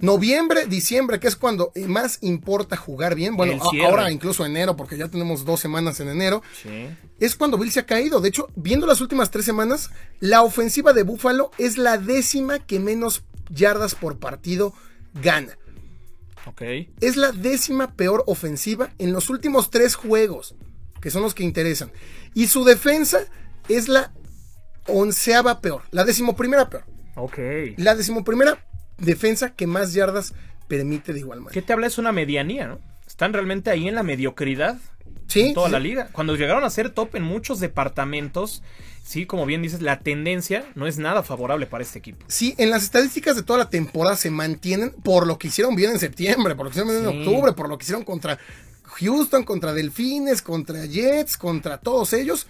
Noviembre, 0.00 0.64
diciembre, 0.64 1.20
que 1.20 1.28
es 1.28 1.36
cuando 1.36 1.70
más 1.86 2.16
importa 2.22 2.78
jugar 2.78 3.14
bien. 3.14 3.36
Bueno, 3.36 3.62
ahora 3.84 4.10
incluso 4.10 4.46
enero, 4.46 4.74
porque 4.74 4.96
ya 4.96 5.08
tenemos 5.08 5.44
dos 5.44 5.60
semanas 5.60 6.00
en 6.00 6.08
enero. 6.08 6.42
Es 7.20 7.36
cuando 7.36 7.58
Bill 7.58 7.70
se 7.70 7.80
ha 7.80 7.84
caído. 7.84 8.22
De 8.22 8.30
hecho, 8.30 8.48
viendo 8.56 8.86
las 8.86 9.02
últimas 9.02 9.30
tres 9.30 9.44
semanas, 9.44 9.90
la 10.18 10.40
ofensiva 10.40 10.94
de 10.94 11.02
Buffalo 11.02 11.50
es 11.58 11.76
la 11.76 11.98
décima 11.98 12.58
que 12.58 12.80
menos 12.80 13.22
yardas 13.50 13.94
por 13.94 14.18
partido 14.18 14.72
gana. 15.12 15.58
Ok. 16.46 16.62
Es 17.02 17.18
la 17.18 17.32
décima 17.32 17.96
peor 17.96 18.24
ofensiva 18.26 18.88
en 18.96 19.12
los 19.12 19.28
últimos 19.28 19.68
tres 19.68 19.94
juegos, 19.94 20.54
que 21.02 21.10
son 21.10 21.20
los 21.20 21.34
que 21.34 21.44
interesan. 21.44 21.92
Y 22.32 22.46
su 22.46 22.64
defensa 22.64 23.26
es 23.76 23.88
la 23.88 24.12
onceava 24.86 25.60
peor, 25.60 25.82
la 25.90 26.04
decimoprimera 26.04 26.68
peor. 26.68 26.84
Ok. 27.14 27.38
La 27.76 27.94
decimoprimera 27.94 28.64
defensa 28.98 29.54
que 29.54 29.66
más 29.66 29.92
yardas 29.92 30.34
permite 30.68 31.12
de 31.12 31.20
igual 31.20 31.40
manera. 31.40 31.52
¿Qué 31.52 31.62
te 31.62 31.72
habla? 31.72 31.86
Es 31.86 31.98
una 31.98 32.12
medianía, 32.12 32.66
¿no? 32.66 32.80
Están 33.06 33.32
realmente 33.32 33.70
ahí 33.70 33.88
en 33.88 33.94
la 33.94 34.02
mediocridad. 34.02 34.78
Sí. 35.26 35.40
En 35.48 35.54
toda 35.54 35.68
la 35.68 35.78
liga. 35.78 36.08
Cuando 36.12 36.36
llegaron 36.36 36.64
a 36.64 36.70
ser 36.70 36.90
top 36.90 37.14
en 37.16 37.22
muchos 37.22 37.60
departamentos, 37.60 38.62
sí, 39.02 39.26
como 39.26 39.46
bien 39.46 39.62
dices, 39.62 39.82
la 39.82 40.00
tendencia 40.00 40.64
no 40.74 40.86
es 40.86 40.98
nada 40.98 41.22
favorable 41.22 41.66
para 41.66 41.82
este 41.82 41.98
equipo. 41.98 42.24
Sí, 42.28 42.54
en 42.58 42.70
las 42.70 42.82
estadísticas 42.82 43.36
de 43.36 43.42
toda 43.42 43.58
la 43.58 43.70
temporada 43.70 44.16
se 44.16 44.30
mantienen 44.30 44.90
por 44.90 45.26
lo 45.26 45.38
que 45.38 45.48
hicieron 45.48 45.76
bien 45.76 45.90
en 45.90 45.98
septiembre, 45.98 46.54
por 46.54 46.64
lo 46.64 46.70
que 46.70 46.78
hicieron 46.78 47.02
bien 47.02 47.14
en 47.14 47.28
octubre, 47.28 47.52
por 47.52 47.68
lo 47.68 47.78
que 47.78 47.84
hicieron 47.84 48.04
contra 48.04 48.38
Houston, 48.82 49.44
contra 49.44 49.72
Delfines, 49.72 50.42
contra 50.42 50.84
Jets, 50.86 51.36
contra 51.36 51.78
todos 51.78 52.12
ellos. 52.12 52.46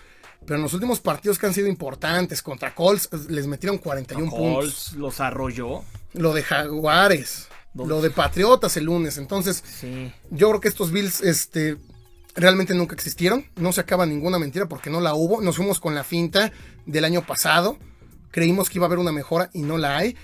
Pero 0.46 0.56
en 0.56 0.62
los 0.62 0.74
últimos 0.74 1.00
partidos 1.00 1.38
que 1.38 1.46
han 1.46 1.54
sido 1.54 1.68
importantes, 1.68 2.42
contra 2.42 2.74
Colts, 2.74 3.08
les 3.28 3.46
metieron 3.46 3.78
41 3.78 4.30
puntos. 4.30 4.54
Colts 4.54 4.92
los 4.94 5.20
arrolló. 5.20 5.82
Lo 6.14 6.34
de 6.34 6.42
Jaguares, 6.42 7.48
lo 7.74 8.02
de 8.02 8.10
Patriotas 8.10 8.76
el 8.76 8.84
lunes. 8.84 9.18
Entonces, 9.18 9.64
yo 10.30 10.48
creo 10.48 10.60
que 10.60 10.68
estos 10.68 10.90
Bills 10.90 11.22
este, 11.22 11.78
realmente 12.34 12.74
nunca 12.74 12.94
existieron. 12.94 13.46
No 13.56 13.72
se 13.72 13.80
acaba 13.80 14.04
ninguna 14.04 14.38
mentira 14.38 14.66
porque 14.66 14.90
no 14.90 15.00
la 15.00 15.14
hubo. 15.14 15.40
Nos 15.40 15.56
fuimos 15.56 15.80
con 15.80 15.94
la 15.94 16.04
finta 16.04 16.52
del 16.86 17.04
año 17.04 17.24
pasado. 17.26 17.78
Creímos 18.30 18.68
que 18.68 18.78
iba 18.78 18.86
a 18.86 18.88
haber 18.88 18.98
una 18.98 19.12
mejora 19.12 19.50
y 19.52 19.62
no 19.62 19.78
la 19.78 19.96
hay. 19.96 20.16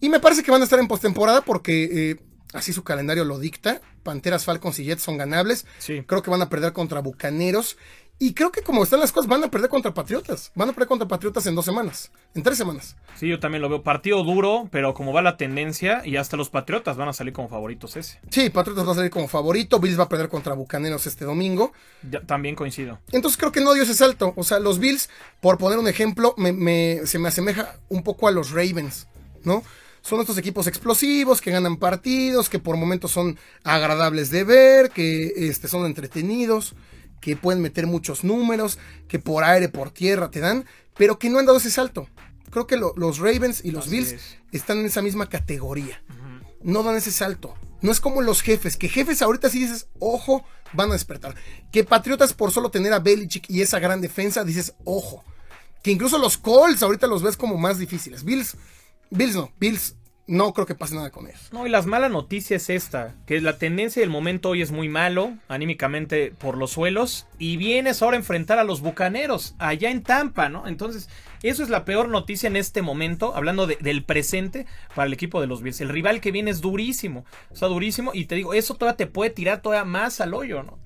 Y 0.00 0.08
me 0.08 0.20
parece 0.20 0.42
que 0.42 0.50
van 0.50 0.60
a 0.60 0.64
estar 0.64 0.78
en 0.78 0.88
postemporada 0.88 1.42
porque 1.42 2.10
eh, 2.10 2.16
así 2.52 2.72
su 2.72 2.82
calendario 2.82 3.24
lo 3.24 3.38
dicta. 3.38 3.80
Panteras, 4.02 4.44
Falcons 4.44 4.78
y 4.78 4.84
Jets 4.84 5.02
son 5.02 5.16
ganables. 5.16 5.66
Creo 5.84 6.22
que 6.22 6.30
van 6.30 6.42
a 6.42 6.48
perder 6.48 6.72
contra 6.72 7.00
Bucaneros 7.00 7.76
Y 8.18 8.32
creo 8.32 8.50
que 8.50 8.62
como 8.62 8.82
están 8.82 9.00
las 9.00 9.12
cosas, 9.12 9.28
van 9.28 9.44
a 9.44 9.50
perder 9.50 9.68
contra 9.68 9.92
Patriotas. 9.92 10.50
Van 10.54 10.70
a 10.70 10.72
perder 10.72 10.88
contra 10.88 11.06
Patriotas 11.06 11.46
en 11.46 11.54
dos 11.54 11.66
semanas, 11.66 12.10
en 12.34 12.42
tres 12.42 12.56
semanas. 12.56 12.96
Sí, 13.16 13.28
yo 13.28 13.38
también 13.38 13.60
lo 13.60 13.68
veo. 13.68 13.82
Partido 13.82 14.24
duro, 14.24 14.68
pero 14.72 14.94
como 14.94 15.12
va 15.12 15.20
la 15.20 15.36
tendencia, 15.36 16.00
y 16.02 16.16
hasta 16.16 16.38
los 16.38 16.48
Patriotas 16.48 16.96
van 16.96 17.08
a 17.08 17.12
salir 17.12 17.34
como 17.34 17.48
favoritos 17.48 17.94
ese. 17.96 18.18
Sí, 18.30 18.48
Patriotas 18.48 18.88
va 18.88 18.92
a 18.92 18.94
salir 18.94 19.10
como 19.10 19.28
favorito. 19.28 19.78
Bills 19.80 19.98
va 19.98 20.04
a 20.04 20.08
perder 20.08 20.30
contra 20.30 20.54
Bucaneros 20.54 21.06
este 21.06 21.26
domingo. 21.26 21.72
también 22.24 22.54
coincido. 22.54 23.00
Entonces 23.12 23.36
creo 23.36 23.52
que 23.52 23.60
no 23.60 23.74
dio 23.74 23.82
ese 23.82 23.94
salto. 23.94 24.32
O 24.36 24.44
sea, 24.44 24.60
los 24.60 24.78
Bills, 24.78 25.10
por 25.42 25.58
poner 25.58 25.78
un 25.78 25.88
ejemplo, 25.88 26.34
se 27.04 27.18
me 27.18 27.28
asemeja 27.28 27.76
un 27.90 28.02
poco 28.02 28.28
a 28.28 28.30
los 28.30 28.50
Ravens, 28.50 29.08
¿no? 29.44 29.62
son 30.00 30.20
estos 30.20 30.38
equipos 30.38 30.68
explosivos 30.68 31.40
que 31.40 31.50
ganan 31.50 31.78
partidos, 31.78 32.48
que 32.48 32.60
por 32.60 32.76
momentos 32.76 33.10
son 33.10 33.36
agradables 33.64 34.30
de 34.30 34.44
ver, 34.44 34.90
que 34.90 35.32
este, 35.48 35.66
son 35.66 35.84
entretenidos 35.84 36.76
que 37.20 37.36
pueden 37.36 37.62
meter 37.62 37.86
muchos 37.86 38.24
números, 38.24 38.78
que 39.08 39.18
por 39.18 39.44
aire, 39.44 39.68
por 39.68 39.90
tierra 39.90 40.30
te 40.30 40.40
dan, 40.40 40.64
pero 40.96 41.18
que 41.18 41.30
no 41.30 41.38
han 41.38 41.46
dado 41.46 41.58
ese 41.58 41.70
salto. 41.70 42.08
Creo 42.50 42.66
que 42.66 42.76
los 42.76 43.18
Ravens 43.18 43.64
y 43.64 43.70
los 43.70 43.90
Bills 43.90 44.16
están 44.52 44.78
en 44.78 44.86
esa 44.86 45.02
misma 45.02 45.28
categoría. 45.28 46.02
No 46.62 46.82
dan 46.82 46.96
ese 46.96 47.12
salto. 47.12 47.54
No 47.82 47.92
es 47.92 48.00
como 48.00 48.22
los 48.22 48.40
jefes, 48.42 48.76
que 48.76 48.88
jefes 48.88 49.22
ahorita 49.22 49.50
sí 49.50 49.60
dices, 49.60 49.88
ojo, 49.98 50.44
van 50.72 50.90
a 50.90 50.94
despertar. 50.94 51.34
Que 51.70 51.84
Patriotas 51.84 52.32
por 52.32 52.50
solo 52.50 52.70
tener 52.70 52.92
a 52.92 52.98
Belichick 52.98 53.50
y 53.50 53.60
esa 53.60 53.78
gran 53.78 54.00
defensa, 54.00 54.44
dices, 54.44 54.74
ojo. 54.84 55.24
Que 55.82 55.90
incluso 55.90 56.18
los 56.18 56.38
Colts 56.38 56.82
ahorita 56.82 57.06
los 57.06 57.22
ves 57.22 57.36
como 57.36 57.58
más 57.58 57.78
difíciles. 57.78 58.24
Bills, 58.24 58.56
Bills 59.10 59.36
no, 59.36 59.52
Bills 59.58 59.94
no 60.26 60.52
creo 60.52 60.66
que 60.66 60.74
pase 60.74 60.94
nada 60.94 61.10
con 61.10 61.26
ellos. 61.26 61.48
No, 61.52 61.66
y 61.66 61.70
las 61.70 61.86
malas 61.86 62.10
noticias 62.10 62.62
es 62.62 62.84
esta, 62.84 63.14
que 63.26 63.40
la 63.40 63.58
tendencia 63.58 64.00
del 64.00 64.10
momento 64.10 64.50
hoy 64.50 64.62
es 64.62 64.72
muy 64.72 64.88
malo, 64.88 65.34
anímicamente 65.48 66.32
por 66.36 66.58
los 66.58 66.72
suelos, 66.72 67.26
y 67.38 67.56
vienes 67.56 68.02
ahora 68.02 68.16
a 68.16 68.20
enfrentar 68.20 68.58
a 68.58 68.64
los 68.64 68.80
Bucaneros, 68.80 69.54
allá 69.58 69.90
en 69.90 70.02
Tampa, 70.02 70.48
¿no? 70.48 70.66
Entonces, 70.66 71.08
eso 71.42 71.62
es 71.62 71.68
la 71.68 71.84
peor 71.84 72.08
noticia 72.08 72.48
en 72.48 72.56
este 72.56 72.82
momento, 72.82 73.36
hablando 73.36 73.66
del 73.66 74.02
presente 74.02 74.66
para 74.94 75.06
el 75.06 75.12
equipo 75.12 75.40
de 75.40 75.46
los 75.46 75.62
Bills. 75.62 75.80
El 75.80 75.90
rival 75.90 76.20
que 76.20 76.32
viene 76.32 76.50
es 76.50 76.60
durísimo, 76.60 77.24
sea, 77.52 77.68
durísimo, 77.68 78.10
y 78.12 78.26
te 78.26 78.34
digo, 78.34 78.52
eso 78.52 78.74
todavía 78.74 78.96
te 78.96 79.06
puede 79.06 79.30
tirar 79.30 79.62
todavía 79.62 79.84
más 79.84 80.20
al 80.20 80.34
hoyo, 80.34 80.62
¿no? 80.62 80.78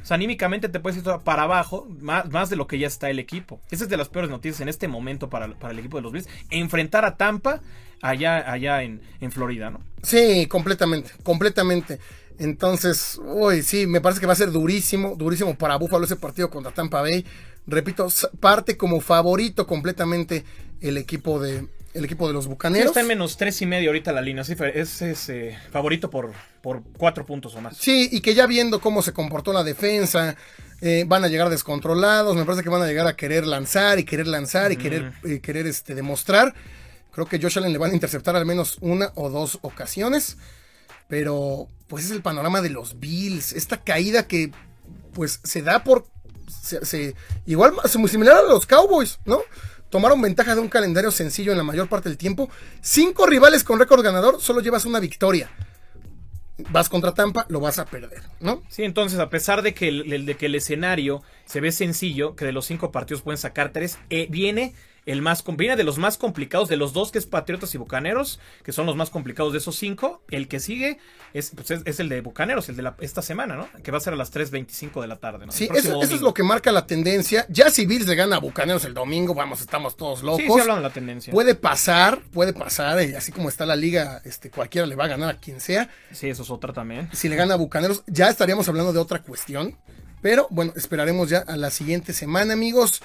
O 0.00 0.04
sea, 0.08 0.14
anímicamente 0.14 0.68
te 0.68 0.80
puedes 0.80 0.98
ir 0.98 1.04
para 1.24 1.42
abajo, 1.42 1.86
más, 2.00 2.30
más, 2.30 2.50
de 2.50 2.56
lo 2.56 2.66
que 2.66 2.78
ya 2.78 2.86
está 2.86 3.10
el 3.10 3.18
equipo. 3.18 3.60
Esa 3.70 3.84
es 3.84 3.90
de 3.90 3.96
las 3.96 4.08
peores 4.08 4.30
noticias 4.30 4.60
en 4.60 4.68
este 4.68 4.88
momento 4.88 5.28
para, 5.28 5.48
para 5.54 5.72
el 5.72 5.78
equipo 5.80 5.98
de 5.98 6.02
los 6.02 6.12
Bills. 6.12 6.28
Enfrentar 6.50 7.04
a 7.04 7.16
Tampa 7.16 7.60
allá, 8.02 8.50
allá 8.50 8.82
en, 8.82 9.00
en 9.20 9.32
Florida, 9.32 9.70
¿no? 9.70 9.80
Sí, 10.02 10.46
completamente, 10.46 11.10
completamente. 11.22 11.98
Entonces, 12.38 13.20
uy, 13.24 13.62
sí, 13.62 13.86
me 13.86 14.00
parece 14.00 14.20
que 14.20 14.26
va 14.26 14.32
a 14.32 14.36
ser 14.36 14.52
durísimo, 14.52 15.16
durísimo 15.16 15.56
para 15.56 15.76
Buffalo 15.76 16.04
ese 16.04 16.16
partido 16.16 16.50
contra 16.50 16.72
Tampa 16.72 17.00
Bay. 17.00 17.24
Repito, 17.66 18.08
parte 18.40 18.76
como 18.76 19.00
favorito 19.00 19.66
completamente 19.66 20.44
el 20.80 20.96
equipo 20.96 21.40
de, 21.40 21.66
el 21.94 22.04
equipo 22.04 22.28
de 22.28 22.34
los 22.34 22.46
Bucaneros. 22.46 22.86
está 22.86 23.00
en 23.00 23.08
menos 23.08 23.36
tres 23.36 23.60
y 23.60 23.66
medio 23.66 23.90
ahorita 23.90 24.12
la 24.12 24.20
línea, 24.20 24.44
sí, 24.44 24.54
es, 24.74 25.02
es 25.02 25.28
eh, 25.28 25.58
favorito 25.70 26.10
por, 26.10 26.32
por 26.62 26.82
cuatro 26.96 27.26
puntos 27.26 27.54
o 27.56 27.60
más. 27.60 27.76
Sí, 27.76 28.08
y 28.12 28.20
que 28.20 28.34
ya 28.34 28.46
viendo 28.46 28.80
cómo 28.80 29.02
se 29.02 29.12
comportó 29.12 29.52
la 29.52 29.64
defensa, 29.64 30.36
eh, 30.80 31.04
van 31.08 31.24
a 31.24 31.28
llegar 31.28 31.50
descontrolados, 31.50 32.36
me 32.36 32.44
parece 32.44 32.62
que 32.62 32.70
van 32.70 32.82
a 32.82 32.86
llegar 32.86 33.06
a 33.08 33.16
querer 33.16 33.46
lanzar 33.46 33.98
y 33.98 34.04
querer 34.04 34.28
lanzar 34.28 34.70
y 34.70 34.76
querer, 34.76 35.12
eh, 35.24 35.40
querer 35.40 35.66
este, 35.66 35.94
demostrar. 35.94 36.54
Creo 37.18 37.26
que 37.26 37.40
Josh 37.42 37.58
Allen 37.58 37.72
le 37.72 37.78
van 37.78 37.90
a 37.90 37.94
interceptar 37.94 38.36
al 38.36 38.46
menos 38.46 38.78
una 38.80 39.10
o 39.16 39.28
dos 39.28 39.58
ocasiones. 39.62 40.36
Pero, 41.08 41.66
pues 41.88 42.04
es 42.04 42.12
el 42.12 42.22
panorama 42.22 42.60
de 42.60 42.70
los 42.70 43.00
Bills. 43.00 43.54
Esta 43.54 43.82
caída 43.82 44.28
que, 44.28 44.52
pues, 45.14 45.40
se 45.42 45.62
da 45.62 45.82
por. 45.82 46.06
Se, 46.62 47.16
igual, 47.44 47.72
muy 47.98 48.08
similar 48.08 48.36
a 48.36 48.42
los 48.42 48.66
Cowboys, 48.66 49.18
¿no? 49.24 49.40
Tomaron 49.90 50.22
ventaja 50.22 50.54
de 50.54 50.60
un 50.60 50.68
calendario 50.68 51.10
sencillo 51.10 51.50
en 51.50 51.58
la 51.58 51.64
mayor 51.64 51.88
parte 51.88 52.08
del 52.08 52.18
tiempo. 52.18 52.50
Cinco 52.82 53.26
rivales 53.26 53.64
con 53.64 53.80
récord 53.80 54.04
ganador, 54.04 54.40
solo 54.40 54.60
llevas 54.60 54.84
una 54.84 55.00
victoria 55.00 55.50
vas 56.70 56.88
contra 56.88 57.14
Tampa, 57.14 57.46
lo 57.48 57.60
vas 57.60 57.78
a 57.78 57.86
perder, 57.86 58.22
¿no? 58.40 58.62
Sí, 58.68 58.82
entonces 58.82 59.20
a 59.20 59.30
pesar 59.30 59.62
de 59.62 59.74
que 59.74 59.88
el, 59.88 60.26
de 60.26 60.36
que 60.36 60.46
el 60.46 60.56
escenario 60.56 61.22
se 61.44 61.60
ve 61.60 61.70
sencillo, 61.70 62.34
que 62.34 62.44
de 62.44 62.52
los 62.52 62.66
cinco 62.66 62.90
partidos 62.90 63.22
pueden 63.22 63.38
sacar 63.38 63.72
tres, 63.72 63.98
eh, 64.10 64.26
viene 64.28 64.74
el 65.08 65.22
más 65.22 65.42
viene 65.56 65.74
de 65.74 65.84
los 65.84 65.96
más 65.96 66.18
complicados 66.18 66.68
de 66.68 66.76
los 66.76 66.92
dos 66.92 67.10
que 67.10 67.18
es 67.18 67.24
Patriotas 67.24 67.74
y 67.74 67.78
Bucaneros, 67.78 68.40
que 68.62 68.72
son 68.72 68.84
los 68.84 68.94
más 68.94 69.08
complicados 69.08 69.52
de 69.52 69.58
esos 69.58 69.74
cinco. 69.74 70.22
El 70.28 70.48
que 70.48 70.60
sigue 70.60 70.98
es, 71.32 71.52
pues 71.54 71.70
es, 71.70 71.98
el 71.98 72.10
de 72.10 72.20
Bucaneros, 72.20 72.68
el 72.68 72.76
de 72.76 72.82
la, 72.82 72.94
esta 73.00 73.22
semana, 73.22 73.56
¿no? 73.56 73.68
Que 73.82 73.90
va 73.90 73.96
a 73.96 74.00
ser 74.02 74.12
a 74.12 74.16
las 74.16 74.30
3.25 74.34 75.00
de 75.00 75.06
la 75.06 75.16
tarde, 75.16 75.46
¿no? 75.46 75.52
Sí, 75.52 75.66
eso, 75.74 76.02
es 76.02 76.20
lo 76.20 76.34
que 76.34 76.42
marca 76.42 76.70
la 76.72 76.86
tendencia. 76.86 77.46
Ya 77.48 77.70
si 77.70 77.86
Bills 77.86 78.06
le 78.06 78.16
gana 78.16 78.36
a 78.36 78.38
Bucaneros 78.38 78.84
el 78.84 78.92
domingo, 78.92 79.32
vamos, 79.32 79.62
estamos 79.62 79.96
todos 79.96 80.22
locos. 80.22 80.42
Sí, 80.42 80.52
sí 80.52 80.60
hablan 80.60 80.76
de 80.76 80.82
la 80.82 80.90
tendencia. 80.90 81.32
Puede 81.32 81.54
pasar, 81.54 82.20
puede 82.30 82.52
pasar, 82.52 83.02
y 83.02 83.14
así 83.14 83.32
como 83.32 83.48
está 83.48 83.64
la 83.64 83.76
liga, 83.76 84.20
este, 84.26 84.50
cualquiera 84.50 84.86
le 84.86 84.94
va 84.94 85.06
a 85.06 85.08
ganar 85.08 85.30
a 85.30 85.38
quien 85.38 85.62
sea. 85.62 85.88
Sí, 86.12 86.28
eso 86.28 86.42
es 86.42 86.50
otra 86.50 86.74
también. 86.74 87.08
Si 87.14 87.30
le 87.30 87.36
gana 87.36 87.54
a 87.54 87.56
Bucaneros, 87.56 88.04
ya 88.06 88.28
estaríamos 88.28 88.68
hablando 88.68 88.92
de 88.92 88.98
otra 88.98 89.22
cuestión. 89.22 89.74
Pero 90.20 90.48
bueno, 90.50 90.72
esperaremos 90.76 91.30
ya 91.30 91.38
a 91.38 91.56
la 91.56 91.70
siguiente 91.70 92.12
semana, 92.12 92.52
amigos. 92.52 93.00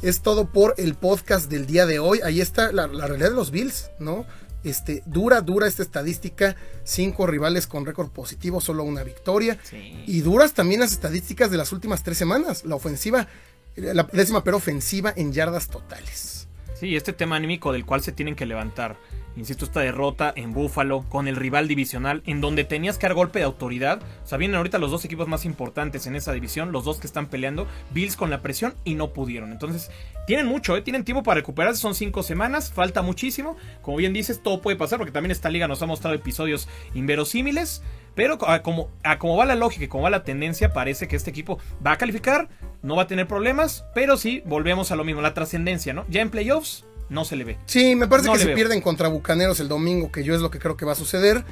Es 0.00 0.20
todo 0.20 0.46
por 0.52 0.74
el 0.78 0.94
podcast 0.94 1.50
del 1.50 1.66
día 1.66 1.84
de 1.84 1.98
hoy. 1.98 2.20
Ahí 2.22 2.40
está 2.40 2.70
la, 2.70 2.86
realidad 2.86 3.30
de 3.30 3.34
los 3.34 3.50
Bills, 3.50 3.90
¿no? 3.98 4.26
Este, 4.62 5.02
dura, 5.06 5.40
dura 5.40 5.66
esta 5.66 5.82
estadística. 5.82 6.54
Cinco 6.84 7.26
rivales 7.26 7.66
con 7.66 7.84
récord 7.84 8.10
positivo, 8.10 8.60
solo 8.60 8.84
una 8.84 9.02
victoria. 9.02 9.58
Y 10.06 10.20
duras 10.20 10.54
también 10.54 10.80
las 10.80 10.92
estadísticas 10.92 11.50
de 11.50 11.56
las 11.56 11.72
últimas 11.72 12.04
tres 12.04 12.16
semanas. 12.16 12.64
La 12.64 12.76
ofensiva, 12.76 13.26
la 13.74 14.04
décima 14.04 14.44
pero 14.44 14.58
ofensiva 14.58 15.12
en 15.16 15.32
yardas 15.32 15.66
totales. 15.66 16.37
Sí, 16.78 16.94
este 16.94 17.12
tema 17.12 17.34
anímico 17.34 17.72
del 17.72 17.84
cual 17.84 18.02
se 18.02 18.12
tienen 18.12 18.36
que 18.36 18.46
levantar 18.46 18.96
insisto, 19.38 19.64
esta 19.64 19.80
derrota 19.80 20.32
en 20.34 20.52
Búfalo 20.52 21.04
con 21.08 21.28
el 21.28 21.36
rival 21.36 21.68
divisional, 21.68 22.22
en 22.26 22.40
donde 22.40 22.64
tenías 22.64 22.98
que 22.98 23.06
dar 23.06 23.14
golpe 23.14 23.38
de 23.38 23.44
autoridad. 23.44 24.00
O 24.24 24.26
sea, 24.26 24.38
vienen 24.38 24.56
ahorita 24.56 24.78
los 24.78 24.90
dos 24.90 25.04
equipos 25.04 25.28
más 25.28 25.44
importantes 25.44 26.06
en 26.06 26.16
esa 26.16 26.32
división, 26.32 26.72
los 26.72 26.84
dos 26.84 26.98
que 26.98 27.06
están 27.06 27.26
peleando, 27.26 27.66
Bills 27.92 28.16
con 28.16 28.30
la 28.30 28.42
presión 28.42 28.74
y 28.84 28.94
no 28.94 29.12
pudieron. 29.12 29.52
Entonces, 29.52 29.90
tienen 30.26 30.46
mucho, 30.46 30.76
¿eh? 30.76 30.82
tienen 30.82 31.04
tiempo 31.04 31.22
para 31.22 31.36
recuperarse, 31.36 31.80
son 31.80 31.94
cinco 31.94 32.22
semanas, 32.22 32.72
falta 32.72 33.02
muchísimo. 33.02 33.56
Como 33.82 33.96
bien 33.96 34.12
dices, 34.12 34.42
todo 34.42 34.60
puede 34.60 34.76
pasar, 34.76 34.98
porque 34.98 35.12
también 35.12 35.30
esta 35.30 35.50
liga 35.50 35.68
nos 35.68 35.82
ha 35.82 35.86
mostrado 35.86 36.14
episodios 36.14 36.68
inverosímiles. 36.94 37.82
Pero 38.18 38.36
a 38.48 38.64
como, 38.64 38.90
a 39.04 39.16
como 39.20 39.36
va 39.36 39.46
la 39.46 39.54
lógica 39.54 39.84
y 39.84 39.86
como 39.86 40.02
va 40.02 40.10
la 40.10 40.24
tendencia, 40.24 40.72
parece 40.72 41.06
que 41.06 41.14
este 41.14 41.30
equipo 41.30 41.60
va 41.86 41.92
a 41.92 41.98
calificar, 41.98 42.48
no 42.82 42.96
va 42.96 43.04
a 43.04 43.06
tener 43.06 43.28
problemas, 43.28 43.84
pero 43.94 44.16
sí, 44.16 44.42
volvemos 44.44 44.90
a 44.90 44.96
lo 44.96 45.04
mismo, 45.04 45.22
la 45.22 45.34
trascendencia, 45.34 45.92
¿no? 45.92 46.04
Ya 46.08 46.20
en 46.20 46.28
playoffs, 46.28 46.84
no 47.10 47.24
se 47.24 47.36
le 47.36 47.44
ve. 47.44 47.58
Sí, 47.66 47.94
me 47.94 48.08
parece 48.08 48.32
que 48.32 48.38
si 48.40 48.48
pierden 48.48 48.80
contra 48.80 49.06
Bucaneros 49.06 49.60
el 49.60 49.68
domingo, 49.68 50.10
que 50.10 50.24
yo 50.24 50.34
es 50.34 50.40
lo 50.40 50.50
que 50.50 50.58
creo 50.58 50.76
que 50.76 50.84
va 50.84 50.92
a 50.92 50.96
suceder, 50.96 51.44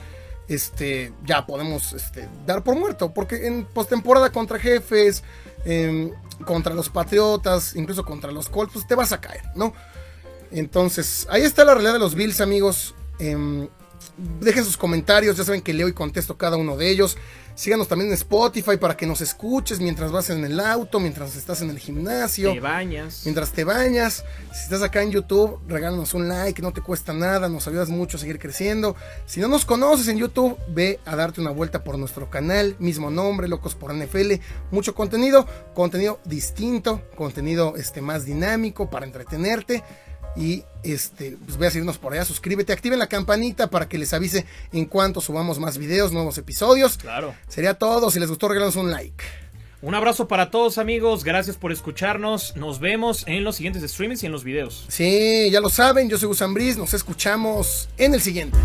este, 0.48 1.12
ya 1.24 1.46
podemos 1.46 1.92
este, 1.92 2.28
dar 2.46 2.64
por 2.64 2.74
muerto, 2.74 3.14
porque 3.14 3.46
en 3.46 3.64
postemporada 3.64 4.32
contra 4.32 4.58
jefes, 4.58 5.22
em, 5.64 6.10
contra 6.44 6.74
los 6.74 6.88
Patriotas, 6.88 7.76
incluso 7.76 8.04
contra 8.04 8.32
los 8.32 8.48
Colts, 8.48 8.72
pues 8.72 8.88
te 8.88 8.96
vas 8.96 9.12
a 9.12 9.20
caer, 9.20 9.44
¿no? 9.54 9.72
Entonces, 10.50 11.28
ahí 11.30 11.42
está 11.42 11.64
la 11.64 11.74
realidad 11.74 11.92
de 11.92 12.00
los 12.00 12.16
Bills, 12.16 12.40
amigos. 12.40 12.96
Em, 13.20 13.68
dejen 14.40 14.64
sus 14.64 14.76
comentarios, 14.76 15.36
ya 15.36 15.44
saben 15.44 15.62
que 15.62 15.74
leo 15.74 15.88
y 15.88 15.92
contesto 15.92 16.36
cada 16.36 16.56
uno 16.56 16.76
de 16.76 16.90
ellos. 16.90 17.16
Síganos 17.56 17.88
también 17.88 18.10
en 18.10 18.14
Spotify 18.14 18.76
para 18.76 18.98
que 18.98 19.06
nos 19.06 19.22
escuches 19.22 19.80
mientras 19.80 20.12
vas 20.12 20.28
en 20.28 20.44
el 20.44 20.60
auto, 20.60 21.00
mientras 21.00 21.36
estás 21.36 21.62
en 21.62 21.70
el 21.70 21.78
gimnasio. 21.78 22.52
Te 22.52 22.60
bañas. 22.60 23.22
Mientras 23.24 23.50
te 23.52 23.64
bañas. 23.64 24.24
Si 24.52 24.64
estás 24.64 24.82
acá 24.82 25.02
en 25.02 25.10
YouTube, 25.10 25.58
regálanos 25.66 26.12
un 26.12 26.28
like, 26.28 26.60
no 26.60 26.74
te 26.74 26.82
cuesta 26.82 27.14
nada, 27.14 27.48
nos 27.48 27.66
ayudas 27.66 27.88
mucho 27.88 28.18
a 28.18 28.20
seguir 28.20 28.38
creciendo. 28.38 28.94
Si 29.24 29.40
no 29.40 29.48
nos 29.48 29.64
conoces 29.64 30.08
en 30.08 30.18
YouTube, 30.18 30.58
ve 30.68 31.00
a 31.06 31.16
darte 31.16 31.40
una 31.40 31.50
vuelta 31.50 31.82
por 31.82 31.96
nuestro 31.96 32.28
canal, 32.28 32.76
mismo 32.78 33.10
nombre, 33.10 33.48
Locos 33.48 33.74
por 33.74 33.94
NFL. 33.94 34.34
Mucho 34.70 34.94
contenido, 34.94 35.46
contenido 35.74 36.20
distinto, 36.26 37.00
contenido 37.16 37.74
este, 37.76 38.02
más 38.02 38.26
dinámico 38.26 38.90
para 38.90 39.06
entretenerte. 39.06 39.82
Y 40.36 40.64
este, 40.82 41.36
pues 41.44 41.56
ve 41.56 41.66
a 41.66 41.70
seguirnos 41.70 41.98
por 41.98 42.12
allá, 42.12 42.24
suscríbete, 42.24 42.72
activen 42.72 42.98
la 42.98 43.08
campanita 43.08 43.70
para 43.70 43.88
que 43.88 43.98
les 43.98 44.12
avise 44.12 44.44
en 44.72 44.84
cuanto 44.84 45.20
subamos 45.20 45.58
más 45.58 45.78
videos, 45.78 46.12
nuevos 46.12 46.36
episodios. 46.38 46.98
Claro. 46.98 47.34
Sería 47.48 47.74
todo. 47.74 48.10
Si 48.10 48.20
les 48.20 48.28
gustó, 48.28 48.48
regálanos 48.48 48.76
un 48.76 48.90
like. 48.90 49.24
Un 49.82 49.94
abrazo 49.94 50.26
para 50.26 50.50
todos 50.50 50.78
amigos, 50.78 51.22
gracias 51.22 51.56
por 51.56 51.70
escucharnos. 51.70 52.56
Nos 52.56 52.80
vemos 52.80 53.24
en 53.26 53.44
los 53.44 53.56
siguientes 53.56 53.88
streamings 53.88 54.22
y 54.22 54.26
en 54.26 54.32
los 54.32 54.42
videos. 54.42 54.86
Sí, 54.88 55.48
ya 55.50 55.60
lo 55.60 55.68
saben, 55.68 56.08
yo 56.08 56.18
soy 56.18 56.28
Gusambris, 56.28 56.76
nos 56.76 56.94
escuchamos 56.94 57.88
en 57.98 58.14
el 58.14 58.20
siguiente. 58.20 58.58